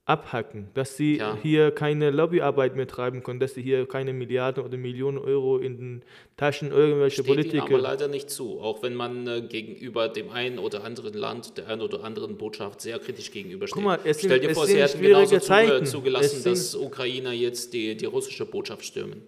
abhacken, 0.06 0.68
dass 0.74 0.96
sie 0.96 1.18
ja. 1.18 1.36
hier 1.42 1.72
keine 1.72 2.10
Lobbyarbeit 2.10 2.76
mehr 2.76 2.86
treiben 2.86 3.24
können, 3.24 3.40
dass 3.40 3.54
sie 3.54 3.62
hier 3.62 3.86
keine 3.86 4.12
Milliarden 4.12 4.64
oder 4.64 4.76
Millionen 4.76 5.18
Euro 5.18 5.58
in 5.58 5.76
den 5.76 6.02
Taschen 6.36 6.70
irgendwelche 6.70 7.22
Steht 7.22 7.26
Politiker. 7.26 7.66
Ihnen 7.66 7.74
aber 7.74 7.82
leider 7.82 8.06
nicht 8.06 8.30
zu, 8.30 8.60
auch 8.60 8.84
wenn 8.84 8.94
man 8.94 9.26
äh, 9.26 9.42
gegenüber 9.42 10.08
dem 10.08 10.30
einen 10.30 10.60
oder 10.60 10.84
anderen 10.84 11.12
Land, 11.14 11.58
der 11.58 11.66
einen 11.66 11.82
oder 11.82 12.04
anderen 12.04 12.38
Botschaft 12.38 12.80
sehr 12.80 13.00
kritisch 13.00 13.32
gegenübersteht. 13.32 13.74
Guck 13.74 13.84
mal, 13.84 13.98
es 14.04 14.20
Stell 14.20 14.38
dir 14.38 14.54
vor, 14.54 14.66
sie 14.66 14.80
hätten 14.80 15.02
genauso 15.02 15.40
zu, 15.40 15.82
zugelassen, 15.82 16.44
dass 16.44 16.76
Ukrainer 16.76 17.32
jetzt 17.32 17.72
die, 17.72 17.96
die 17.96 18.06
russische 18.06 18.46
Botschaft 18.46 18.84
stürmen. 18.84 19.22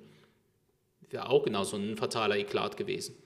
Wäre 1.11 1.29
auch 1.29 1.43
genauso 1.43 1.77
ein 1.77 1.97
fataler 1.97 2.37
Eklat 2.37 2.77
gewesen. 2.77 3.17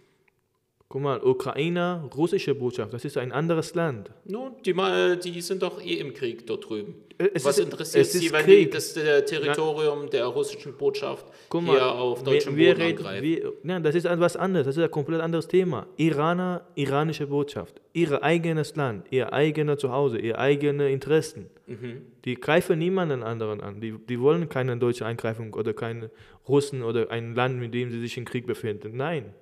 Guck 0.93 1.01
mal, 1.01 1.23
Ukraine, 1.25 2.07
russische 2.15 2.55
Botschaft, 2.55 2.93
das 2.93 3.07
ist 3.07 3.17
ein 3.17 3.33
anderes 3.33 3.75
Land. 3.75 4.11
Nun, 4.27 4.51
die, 4.63 4.75
mal- 4.75 5.17
die 5.17 5.41
sind 5.41 5.63
doch 5.63 5.83
eh 5.83 5.95
im 5.95 6.13
Krieg 6.13 6.47
dort 6.47 6.69
drüben. 6.69 6.95
Es 7.17 7.47
Was 7.47 7.57
ist- 7.57 7.65
interessiert 7.65 8.05
Sie, 8.05 8.31
wenn 8.31 8.45
die 8.47 8.69
das 8.69 8.95
äh, 8.99 9.25
Territorium 9.25 10.11
der 10.11 10.27
russischen 10.27 10.77
Botschaft 10.77 11.25
Guck 11.49 11.63
hier 11.63 11.73
mal, 11.73 11.81
auf 11.81 12.23
deutschem 12.23 12.57
wir, 12.57 12.75
Boden 12.75 12.83
angreifen? 12.89 13.23
wir, 13.25 13.53
nein, 13.63 13.83
das 13.83 13.95
ist 13.95 14.05
etwas 14.05 14.37
anderes, 14.37 14.67
das 14.67 14.77
ist 14.77 14.83
ein 14.83 14.91
komplett 14.91 15.23
anderes 15.23 15.49
Thema. 15.49 15.87
Iraner, 15.97 16.67
iranische 16.75 17.27
Botschaft, 17.27 17.81
ihr 17.95 18.23
eigenes 18.23 18.77
Land, 18.77 19.07
ihr 19.11 19.33
eigenes 19.33 19.79
Zuhause, 19.79 20.19
ihr 20.19 20.39
eigene 20.39 20.91
Interessen. 20.91 21.47
Mhm. 21.69 22.03
Die 22.27 22.35
greifen 22.35 22.79
niemanden 22.79 23.23
anderen 23.23 23.63
an. 23.63 23.81
Die, 23.81 23.95
die 24.11 24.21
wollen 24.21 24.47
keine 24.51 24.77
deutsche 24.77 25.07
Eingreifung 25.07 25.55
oder 25.55 25.73
keine 25.73 26.11
Russen 26.47 26.83
oder 26.83 27.11
ein 27.11 27.35
Land, 27.35 27.59
mit 27.59 27.73
dem 27.73 27.91
sie 27.91 28.01
sich 28.01 28.19
im 28.19 28.27
Krieg 28.27 28.47
befinden. 28.47 28.95
Nein, 28.97 29.33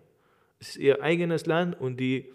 es 0.61 0.68
ist 0.70 0.77
ihr 0.77 1.03
eigenes 1.03 1.46
Land 1.46 1.81
und 1.81 1.96
die 1.99 2.31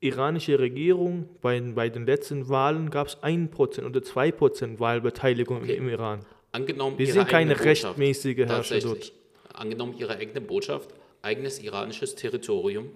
iranische 0.00 0.58
Regierung, 0.58 1.28
bei, 1.40 1.60
bei 1.60 1.88
den 1.88 2.06
letzten 2.06 2.48
Wahlen 2.48 2.90
gab 2.90 3.08
es 3.08 3.16
1% 3.22 3.84
oder 3.84 4.00
2% 4.00 4.78
Wahlbeteiligung 4.78 5.62
Okay. 5.62 5.76
im 5.76 5.88
Iran. 5.88 6.20
Angenommen, 6.52 6.96
ihre 6.98 7.12
sind 7.12 7.28
keine 7.28 7.54
Botschaft, 7.54 7.66
rechtmäßige 7.98 8.38
Herrscher 8.38 8.80
dort. 8.80 9.12
Angenommen, 9.52 9.94
ihre 9.98 10.16
eigene 10.16 10.40
Botschaft, 10.40 10.90
eigenes 11.22 11.58
iranisches 11.62 12.14
Territorium, 12.14 12.90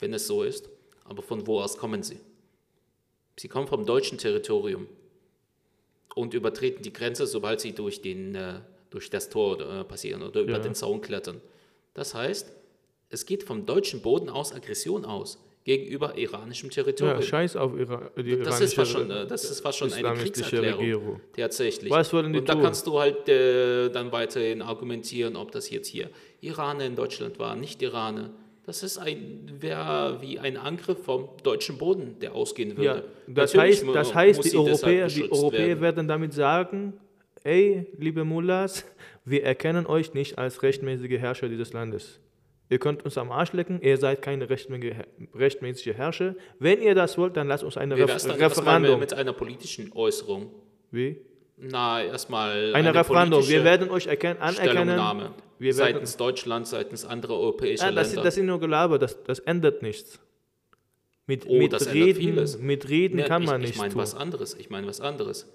wenn 0.00 0.12
es 0.12 0.26
so 0.26 0.42
ist. 0.42 0.68
Aber 1.04 1.22
von 1.22 1.46
wo 1.46 1.60
aus 1.60 1.78
kommen 1.78 2.02
sie? 2.02 2.18
Sie 3.38 3.48
kommen 3.48 3.68
vom 3.68 3.86
deutschen 3.86 4.18
Territorium 4.18 4.86
und 6.16 6.34
übertreten 6.34 6.82
die 6.82 6.92
Grenze, 6.92 7.26
sobald 7.26 7.60
sie 7.60 7.72
durch, 7.72 8.02
den, 8.02 8.34
äh, 8.34 8.60
durch 8.90 9.10
das 9.10 9.30
Tor 9.30 9.60
äh, 9.60 9.84
passieren 9.84 10.22
oder 10.22 10.40
über 10.40 10.52
Ja. 10.54 10.58
den 10.58 10.74
Zaun 10.74 11.00
klettern. 11.00 11.40
Das 11.94 12.14
heißt, 12.14 12.52
es 13.10 13.26
geht 13.26 13.42
vom 13.42 13.66
deutschen 13.66 14.02
Boden 14.02 14.28
aus 14.28 14.52
Aggression 14.52 15.04
aus 15.04 15.38
gegenüber 15.64 16.16
iranischem 16.16 16.70
Territorium. 16.70 17.20
Ja, 17.20 17.22
scheiß 17.22 17.56
auf 17.56 17.78
Ira 17.78 18.10
die 18.16 18.38
das, 18.38 18.38
iranische 18.38 18.64
ist 18.64 18.74
fast 18.74 18.90
schon, 18.90 19.10
äh, 19.10 19.26
das 19.26 19.44
ist 19.44 19.60
fast 19.60 19.78
schon 19.78 19.92
eine 19.92 20.14
Kriegserklärung. 20.14 20.80
Regierung. 20.80 21.20
Tatsächlich. 21.36 21.90
Was 21.90 22.10
wollen 22.12 22.32
die 22.32 22.38
Und 22.38 22.48
da 22.48 22.54
tun? 22.54 22.62
kannst 22.62 22.86
du 22.86 22.98
halt 22.98 23.28
äh, 23.28 23.90
dann 23.90 24.10
weiterhin 24.10 24.62
argumentieren, 24.62 25.36
ob 25.36 25.52
das 25.52 25.68
jetzt 25.68 25.88
hier 25.88 26.08
Iraner 26.40 26.86
in 26.86 26.96
Deutschland 26.96 27.38
waren, 27.38 27.60
nicht 27.60 27.82
Iraner. 27.82 28.30
Das 28.64 28.82
ist 28.82 28.98
ein, 28.98 29.50
wäre 29.60 30.20
wie 30.20 30.38
ein 30.38 30.56
Angriff 30.56 31.02
vom 31.04 31.28
deutschen 31.42 31.78
Boden, 31.78 32.16
der 32.20 32.34
ausgehen 32.34 32.76
würde. 32.76 32.84
Ja, 32.84 33.02
das 33.26 33.54
Natürlich 33.54 33.82
heißt, 33.82 33.94
das 33.94 34.14
heißt 34.14 34.44
die, 34.44 34.56
Europäer, 34.56 35.06
die 35.08 35.32
Europäer 35.32 35.58
werden. 35.68 35.80
werden 35.80 36.08
damit 36.08 36.32
sagen, 36.34 36.94
ey, 37.44 37.86
liebe 37.98 38.24
Mullahs, 38.24 38.84
wir 39.24 39.42
erkennen 39.44 39.86
euch 39.86 40.14
nicht 40.14 40.38
als 40.38 40.62
rechtmäßige 40.62 41.18
Herrscher 41.18 41.48
dieses 41.48 41.72
Landes. 41.72 42.20
Ihr 42.70 42.78
könnt 42.78 43.04
uns 43.04 43.16
am 43.16 43.32
Arsch 43.32 43.52
lecken, 43.54 43.80
ihr 43.80 43.96
seid 43.96 44.20
keine 44.20 44.46
rechtmäßige, 44.50 45.94
Herrscher. 45.94 46.34
Wenn 46.58 46.82
ihr 46.82 46.94
das 46.94 47.16
wollt, 47.16 47.36
dann 47.36 47.48
lasst 47.48 47.64
uns 47.64 47.76
ein 47.78 47.90
Wie 47.96 48.02
Ref 48.02 48.22
dann 48.22 48.32
Referendum. 48.32 49.00
mit 49.00 49.14
einer 49.14 49.32
politischen 49.32 49.90
Äußerung? 49.94 50.50
Wie? 50.90 51.16
Na, 51.56 52.02
erstmal 52.04 52.74
Ein 52.74 52.86
Referendum. 52.86 53.46
Wir 53.48 53.64
werden 53.64 53.90
euch 53.90 54.06
erkennen, 54.06 54.40
anerkennen. 54.40 54.98
Wir 55.58 55.76
werden, 55.76 55.94
seitens 55.94 56.16
Deutschland, 56.16 56.68
seitens 56.68 57.04
anderer 57.04 57.38
europäischer 57.38 57.86
ja, 57.86 57.92
das, 57.92 58.08
Länder. 58.08 58.22
das 58.22 58.34
sind 58.36 58.46
nur 58.46 58.60
Gelaber, 58.60 58.98
das, 58.98 59.22
das 59.24 59.40
ändert 59.40 59.82
nichts. 59.82 60.20
Mit, 61.26 61.46
Oh, 61.48 61.58
mit, 61.58 61.72
das 61.72 61.86
ändert 61.86 62.06
Reden, 62.06 62.20
vieles. 62.20 62.58
mit 62.58 62.88
Reden 62.88 63.16
Ne, 63.16 63.24
kann 63.24 63.42
ich, 63.42 63.48
man 63.48 63.60
ich 63.60 63.66
nichts 63.68 63.78
meine 63.78 63.92
tun. 63.92 64.00
was 64.02 64.14
anderes. 64.14 64.54
Ich 64.54 64.70
meine 64.70 64.86
was 64.86 65.00
anderes. 65.00 65.50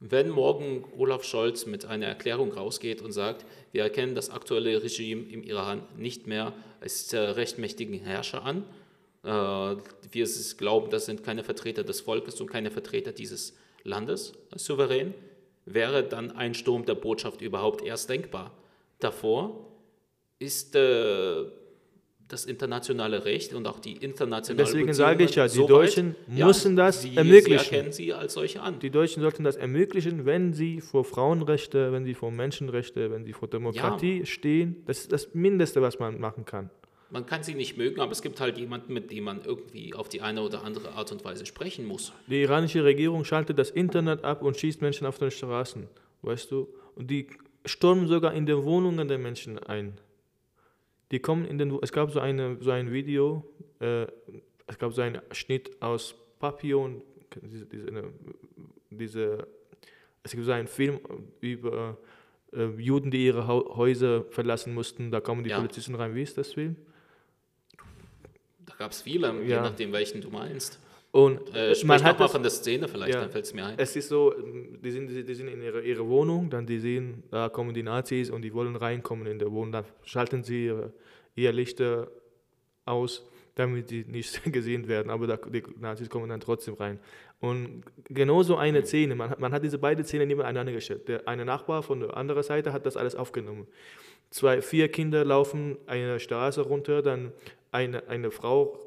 Wenn 0.00 0.28
morgen 0.28 0.84
Olaf 0.98 1.24
Scholz 1.24 1.66
mit 1.66 1.86
einer 1.86 2.06
Erklärung 2.06 2.52
rausgeht 2.52 3.00
und 3.00 3.12
sagt, 3.12 3.46
wir 3.72 3.82
erkennen 3.82 4.14
das 4.14 4.30
aktuelle 4.30 4.82
Regime 4.82 5.22
im 5.30 5.42
Iran 5.42 5.82
nicht 5.96 6.26
mehr 6.26 6.52
als 6.80 7.12
äh, 7.12 7.18
rechtmächtigen 7.18 8.00
Herrscher 8.00 8.44
an, 8.44 8.64
äh, 9.24 9.28
wir 9.28 10.28
glauben, 10.58 10.90
das 10.90 11.06
sind 11.06 11.24
keine 11.24 11.42
Vertreter 11.42 11.82
des 11.82 12.02
Volkes 12.02 12.40
und 12.40 12.48
keine 12.48 12.70
Vertreter 12.70 13.12
dieses 13.12 13.56
Landes 13.82 14.34
äh, 14.52 14.58
souverän, 14.58 15.14
wäre 15.64 16.04
dann 16.04 16.30
ein 16.32 16.54
Sturm 16.54 16.84
der 16.84 16.94
Botschaft 16.94 17.40
überhaupt 17.40 17.82
erst 17.82 18.10
denkbar. 18.10 18.52
Davor 18.98 19.66
ist 20.38 20.74
äh, 20.76 21.44
das 22.34 22.44
internationale 22.44 23.24
Recht 23.24 23.54
und 23.54 23.66
auch 23.66 23.78
die 23.78 23.92
internationale 23.92 24.64
Deswegen 24.64 24.92
sage 24.92 25.24
ich 25.24 25.36
ja, 25.36 25.44
die 25.44 25.54
so 25.54 25.66
Deutschen 25.66 26.16
weit, 26.26 26.46
müssen 26.46 26.76
das 26.76 27.02
sie, 27.02 27.16
ermöglichen. 27.16 27.64
Sie 27.64 27.74
erkennen 27.74 27.92
sie 27.92 28.12
als 28.12 28.34
solche 28.34 28.60
an. 28.60 28.80
Die 28.80 28.90
Deutschen 28.90 29.22
sollten 29.22 29.44
das 29.44 29.56
ermöglichen, 29.56 30.26
wenn 30.26 30.52
sie 30.52 30.80
vor 30.80 31.04
Frauenrechte, 31.04 31.92
wenn 31.92 32.04
sie 32.04 32.14
vor 32.14 32.32
Menschenrechte, 32.32 33.10
wenn 33.12 33.24
sie 33.24 33.32
vor 33.32 33.48
Demokratie 33.48 34.26
stehen. 34.26 34.82
Das 34.86 34.98
ist 34.98 35.12
das 35.12 35.32
Mindeste, 35.34 35.80
was 35.80 36.00
man 36.00 36.20
machen 36.20 36.44
kann. 36.44 36.70
Man 37.10 37.24
kann 37.26 37.44
sie 37.44 37.54
nicht 37.54 37.76
mögen, 37.76 38.00
aber 38.00 38.10
es 38.10 38.22
gibt 38.22 38.40
halt 38.40 38.58
jemanden, 38.58 38.92
mit 38.92 39.12
dem 39.12 39.24
man 39.24 39.42
irgendwie 39.44 39.94
auf 39.94 40.08
die 40.08 40.20
eine 40.20 40.42
oder 40.42 40.64
andere 40.64 40.92
Art 40.92 41.12
und 41.12 41.24
Weise 41.24 41.46
sprechen 41.46 41.86
muss. 41.86 42.12
Die 42.26 42.42
iranische 42.42 42.82
Regierung 42.82 43.24
schaltet 43.24 43.58
das 43.60 43.70
Internet 43.70 44.24
ab 44.24 44.42
und 44.42 44.56
schießt 44.56 44.82
Menschen 44.82 45.06
auf 45.06 45.18
den 45.18 45.30
Straßen, 45.30 45.86
weißt 46.22 46.50
du? 46.50 46.66
Und 46.96 47.08
die 47.12 47.28
stürmen 47.64 48.08
sogar 48.08 48.34
in 48.34 48.46
den 48.46 48.64
Wohnungen 48.64 49.06
der 49.06 49.18
Menschen 49.18 49.60
ein. 49.60 49.94
Die 51.10 51.18
kommen 51.20 51.44
in 51.44 51.58
den, 51.58 51.78
es 51.82 51.92
gab 51.92 52.10
so, 52.10 52.20
eine, 52.20 52.56
so 52.60 52.70
ein 52.70 52.92
Video, 52.92 53.44
äh, 53.80 54.06
es 54.66 54.78
gab 54.78 54.92
so 54.92 55.02
einen 55.02 55.20
Schnitt 55.32 55.70
aus 55.82 56.14
Papillon, 56.40 57.02
diese, 57.42 57.66
diese, 57.66 58.12
diese 58.90 59.46
es 60.22 60.30
gibt 60.32 60.44
so 60.44 60.52
einen 60.52 60.68
Film 60.68 61.00
über 61.40 61.98
äh, 62.54 62.64
Juden, 62.78 63.10
die 63.10 63.26
ihre 63.26 63.46
Häuser 63.46 64.24
verlassen 64.30 64.72
mussten, 64.72 65.10
da 65.10 65.20
kommen 65.20 65.44
die 65.44 65.50
Ja. 65.50 65.58
Polizisten 65.58 65.94
rein. 65.94 66.14
Wie 66.14 66.22
ist 66.22 66.38
das 66.38 66.54
Film? 66.54 66.76
Da 68.64 68.74
gab 68.78 68.92
es 68.92 69.02
viele, 69.02 69.42
je 69.42 69.50
Ja. 69.50 69.62
nachdem, 69.62 69.92
welchen 69.92 70.20
du 70.22 70.30
meinst. 70.30 70.80
Und 71.14 71.54
Äh, 71.54 71.72
man 71.84 72.02
hat 72.02 72.18
mal 72.18 72.24
das, 72.24 72.32
von 72.32 72.42
der 72.42 72.50
Szene 72.50 72.88
vielleicht, 72.88 73.14
Ja. 73.14 73.20
dann 73.20 73.30
fällt 73.30 73.44
es 73.44 73.54
mir 73.54 73.64
ein. 73.64 73.74
Es 73.78 73.94
ist 73.94 74.08
so, 74.08 74.34
die 74.82 74.90
sind, 74.90 75.06
die 75.08 75.34
sind 75.34 75.46
in 75.46 75.62
ihrer 75.62 75.80
ihre 75.80 76.04
Wohnung, 76.08 76.50
dann 76.50 76.66
die 76.66 76.80
sehen, 76.80 77.22
da 77.30 77.48
kommen 77.48 77.72
die 77.72 77.84
Nazis 77.84 78.30
und 78.30 78.42
die 78.42 78.52
wollen 78.52 78.74
reinkommen 78.74 79.24
in 79.28 79.38
der 79.38 79.52
Wohnung, 79.52 79.70
dann 79.70 79.84
schalten 80.04 80.42
sie 80.42 80.66
ihre, 80.66 80.92
ihr 81.36 81.52
Lichter 81.52 82.08
aus, 82.84 83.24
damit 83.54 83.90
sie 83.90 84.04
nicht 84.08 84.42
gesehen 84.52 84.88
werden, 84.88 85.08
aber 85.10 85.28
da, 85.28 85.36
die 85.36 85.62
Nazis 85.78 86.10
kommen 86.10 86.28
dann 86.28 86.40
trotzdem 86.40 86.74
rein. 86.74 86.98
Und 87.38 87.84
genauso 88.08 88.56
eine 88.56 88.84
Szene, 88.84 89.14
man 89.14 89.30
hat, 89.30 89.38
man 89.38 89.52
hat 89.52 89.62
diese 89.62 89.78
beiden 89.78 90.04
Szenen 90.04 90.26
nebeneinander 90.26 90.72
gestellt. 90.72 91.06
Der 91.06 91.28
eine 91.28 91.44
Nachbar 91.44 91.84
von 91.84 92.00
der 92.00 92.16
anderen 92.16 92.42
Seite 92.42 92.72
hat 92.72 92.86
das 92.86 92.96
alles 92.96 93.14
aufgenommen. 93.14 93.68
Zwei, 94.30 94.60
vier 94.62 94.88
Kinder 94.88 95.24
laufen 95.24 95.76
eine 95.86 96.18
Straße 96.18 96.62
runter, 96.62 97.02
dann 97.02 97.30
eine, 97.70 98.08
eine 98.08 98.32
Frau 98.32 98.80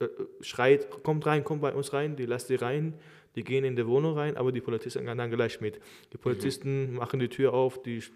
äh, 0.00 0.08
schreit, 0.40 1.02
kommt 1.02 1.24
rein, 1.26 1.44
kommt 1.44 1.62
bei 1.62 1.72
uns 1.72 1.92
rein, 1.92 2.16
die 2.16 2.26
lasst 2.26 2.48
sie 2.48 2.56
rein, 2.56 2.94
die 3.36 3.44
gehen 3.44 3.64
in 3.64 3.76
die 3.76 3.86
Wohnung 3.86 4.14
rein, 4.18 4.36
aber 4.36 4.50
die 4.50 4.60
Polizisten 4.60 5.06
gehen 5.06 5.16
dann 5.18 5.30
gleich 5.30 5.60
mit. 5.60 5.80
Die 6.12 6.18
Polizisten 6.18 6.94
machen 6.94 7.20
die 7.20 7.28
Tür 7.28 7.54
auf, 7.54 7.80
die 7.82 8.02
sch- 8.02 8.10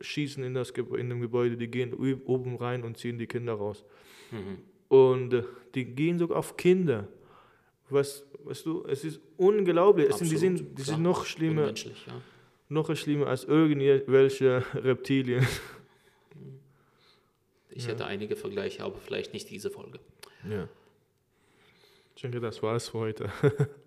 schießen 0.00 0.44
in, 0.44 0.54
das, 0.54 0.70
in 0.70 1.08
dem 1.08 1.20
Gebäude, 1.20 1.56
die 1.56 1.66
gehen 1.68 1.92
oben 1.94 2.56
rein 2.56 2.84
und 2.84 2.96
ziehen 2.96 3.18
die 3.18 3.26
Kinder 3.26 3.54
raus. 3.54 3.84
Mhm. 4.30 4.58
Und 4.88 5.34
äh, 5.34 5.42
die 5.74 5.84
gehen 5.86 6.18
sogar 6.18 6.38
auf 6.38 6.56
Kinder. 6.56 7.08
Was, 7.88 8.24
weißt 8.44 8.66
du, 8.66 8.84
es 8.86 9.02
ist 9.04 9.20
unglaublich. 9.36 10.08
Es 10.08 10.18
sind, 10.18 10.30
die 10.30 10.36
sind, 10.36 10.58
die 10.60 10.82
klar. 10.82 10.84
sind 10.84 11.02
noch 11.02 11.24
schlimmer, 11.24 11.72
ja. 11.74 12.22
noch 12.68 12.94
schlimmer 12.94 13.26
als 13.26 13.44
irgendwelche 13.44 14.62
Reptilien. 14.74 15.44
Ich 17.70 17.88
hätte 17.88 18.04
einige 18.06 18.36
Vergleiche, 18.36 18.84
aber 18.84 18.98
vielleicht 18.98 19.32
nicht 19.32 19.50
diese 19.50 19.70
Folge. 19.70 19.98
Ja. 20.48 20.68
Ich 22.16 22.22
denke, 22.22 22.40
das 22.40 22.62
war's 22.62 22.88
für 22.88 22.98
heute. 22.98 23.30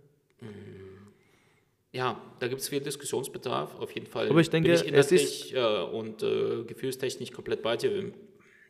Ja, 1.93 2.19
da 2.39 2.47
gibt 2.47 2.59
es 2.59 2.69
viel 2.69 2.81
Diskussionsbedarf. 2.81 3.79
Auf 3.79 3.91
jeden 3.93 4.07
Fall 4.07 4.27
Aber 4.27 4.41
ich 4.41 4.49
denke, 4.49 4.69
bin 4.69 4.75
ich 4.75 4.81
es 4.81 4.87
inhaltlich 4.87 5.55
äh, 5.55 5.81
und 5.83 6.23
äh, 6.23 6.63
gefühlstechnisch 6.63 7.31
komplett 7.31 7.61
bei 7.61 7.77
dir. 7.77 8.11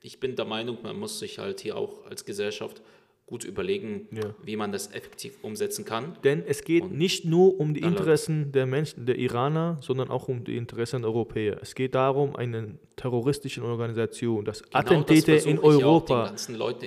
Ich 0.02 0.20
bin 0.20 0.36
der 0.36 0.44
Meinung, 0.44 0.80
man 0.84 1.00
muss 1.00 1.20
sich 1.20 1.40
halt 1.40 1.62
hier 1.62 1.78
auch 1.78 2.06
als 2.06 2.26
Gesellschaft 2.26 2.82
gut 3.26 3.46
überlegen, 3.46 4.08
Ja. 4.12 4.36
wie 4.44 4.56
man 4.56 4.72
das 4.72 4.92
effektiv 4.94 5.38
umsetzen 5.42 5.86
kann. 5.86 6.18
Denn 6.24 6.44
es 6.46 6.64
geht 6.64 6.84
Und 6.84 6.98
nicht 6.98 7.26
nur 7.26 7.60
um 7.60 7.74
die 7.74 7.80
Interessen 7.82 8.52
der 8.52 8.66
Menschen, 8.66 9.06
der 9.06 9.18
Iraner, 9.18 9.78
sondern 9.82 10.10
auch 10.10 10.28
um 10.28 10.44
die 10.44 10.58
Interessen 10.58 11.02
der 11.02 11.10
Europäer. 11.10 11.58
Es 11.62 11.74
geht 11.74 11.96
darum, 11.96 12.36
eine 12.36 12.78
terroristische 12.96 13.64
Organisation, 13.64 14.44
dass 14.46 14.62
Genau 14.62 14.72
das 14.74 14.82
Attentäte 14.92 15.32
versuche 15.34 15.50
in 15.50 15.60
Europa, 15.60 16.34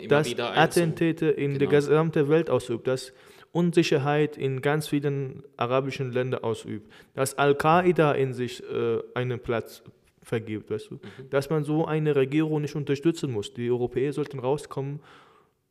dass 0.08 0.38
Attentäte 0.38 1.26
in 1.28 1.52
der 1.58 1.60
Genau. 1.60 1.70
gesamten 1.70 2.28
Welt 2.28 2.50
ausübt, 2.50 2.86
dass 2.86 3.12
Unsicherheit 3.52 4.36
in 4.36 4.60
ganz 4.60 4.88
vielen 4.88 5.42
arabischen 5.56 6.12
Ländern 6.12 6.44
ausübt, 6.44 6.92
dass 7.14 7.38
Al-Qaida 7.38 8.12
in 8.12 8.34
sich 8.34 8.62
äh, 8.62 8.98
einen 9.14 9.40
Platz 9.40 9.82
vergibt, 10.22 10.70
weißt 10.70 10.90
du? 10.90 10.94
Mhm. 10.96 11.30
dass 11.30 11.48
man 11.50 11.64
so 11.64 11.86
eine 11.86 12.14
Regierung 12.14 12.60
nicht 12.60 12.74
unterstützen 12.74 13.32
muss. 13.32 13.54
Die 13.54 13.70
Europäer 13.70 14.12
sollten 14.12 14.38
rauskommen 14.40 15.00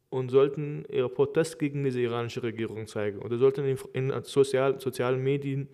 und 0.10 0.30
sollten 0.30 0.86
ihre 0.92 1.10
Protest 1.10 1.60
gegen 1.60 1.84
diese 1.84 2.00
iranische 2.02 2.42
Regierung 2.44 2.88
zeigen 2.88 3.20
oder 3.20 3.38
sollten 3.38 3.66
in, 3.66 3.78
in 3.94 4.24
sozial, 4.24 4.80
sozialen 4.80 5.22
Medien 5.24 5.68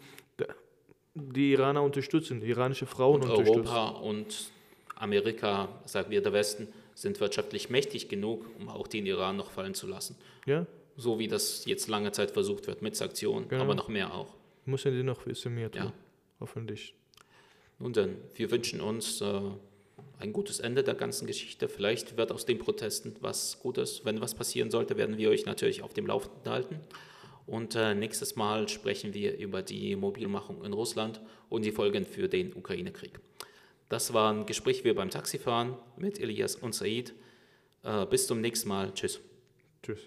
die 1.13 1.51
Iraner 1.51 1.84
unterstützen, 1.84 2.39
die 2.39 2.47
iranische 2.49 2.86
Frauen 2.86 3.21
und 3.21 3.29
unterstützen. 3.29 3.67
Europa 3.67 3.89
und 3.99 4.51
Amerika, 4.95 5.67
sagen 5.86 6.09
wir 6.09 6.21
der 6.21 6.32
Westen, 6.34 6.67
sind 6.95 7.19
wirtschaftlich 7.19 7.69
mächtig 7.69 8.07
genug, 8.09 8.45
um 8.59 8.69
auch 8.69 8.88
den 8.88 9.05
Iran 9.05 9.36
noch 9.38 9.51
fallen 9.51 9.73
zu 9.73 9.88
lassen. 9.88 10.15
Ja, 10.45 10.65
So 10.95 11.19
wie 11.19 11.27
das 11.27 11.65
jetzt 11.65 11.88
lange 11.89 12.11
Zeit 12.11 12.32
versucht 12.32 12.67
wird 12.67 12.82
mit 12.82 12.95
Sanktionen, 12.95 13.47
Genau. 13.49 13.63
aber 13.63 13.75
noch 13.75 13.89
mehr 13.89 14.13
auch. 14.13 14.36
müssen 14.65 14.93
die 14.93 15.03
noch 15.03 15.19
ein 15.19 15.25
bisschen 15.25 15.53
mehr 15.55 15.69
tun. 15.71 15.84
Ja. 15.86 15.93
Hoffentlich. 16.39 16.93
Nun 17.79 17.93
denn, 17.93 18.15
wir 18.36 18.49
wünschen 18.51 18.79
uns 18.79 19.19
äh, 19.21 19.41
ein 20.22 20.34
gutes 20.34 20.59
Ende 20.59 20.84
der 20.84 20.93
ganzen 20.93 21.28
Geschichte. 21.28 21.67
Vielleicht 21.67 22.17
wird 22.17 22.32
aus 22.32 22.45
den 22.45 22.59
Protesten 22.59 23.15
was 23.19 23.59
Gutes. 23.59 24.05
Wenn 24.05 24.22
was 24.22 24.36
passieren 24.36 24.72
sollte, 24.72 24.97
werden 24.97 25.17
wir 25.17 25.30
euch 25.30 25.45
natürlich 25.45 25.82
auf 25.82 25.93
dem 25.93 26.07
Laufenden 26.07 26.51
halten. 26.51 26.80
Und 27.47 27.76
äh, 27.76 27.95
nächstes 27.95 28.36
Mal 28.36 28.69
sprechen 28.69 29.13
wir 29.13 29.38
über 29.38 29.61
die 29.61 29.95
Mobilmachung 29.95 30.63
in 30.63 30.74
Russland 30.74 31.22
und 31.49 31.65
die 31.65 31.72
Folgen 31.72 32.05
für 32.05 32.30
den 32.30 32.53
Ukraine-Krieg. 32.53 33.19
Das 33.89 34.13
war 34.13 34.32
ein 34.32 34.45
Gespräch 34.45 34.86
wie 34.86 34.93
beim 34.93 35.09
Taxifahren 35.09 35.76
mit 35.97 36.19
Elias 36.19 36.55
und 36.55 36.74
Said. 36.74 37.13
Äh, 37.84 38.05
bis 38.05 38.28
zum 38.28 38.39
nächsten 38.41 38.69
Mal. 38.69 38.93
Tschüss. 38.93 39.19
Tschüss. 39.84 39.99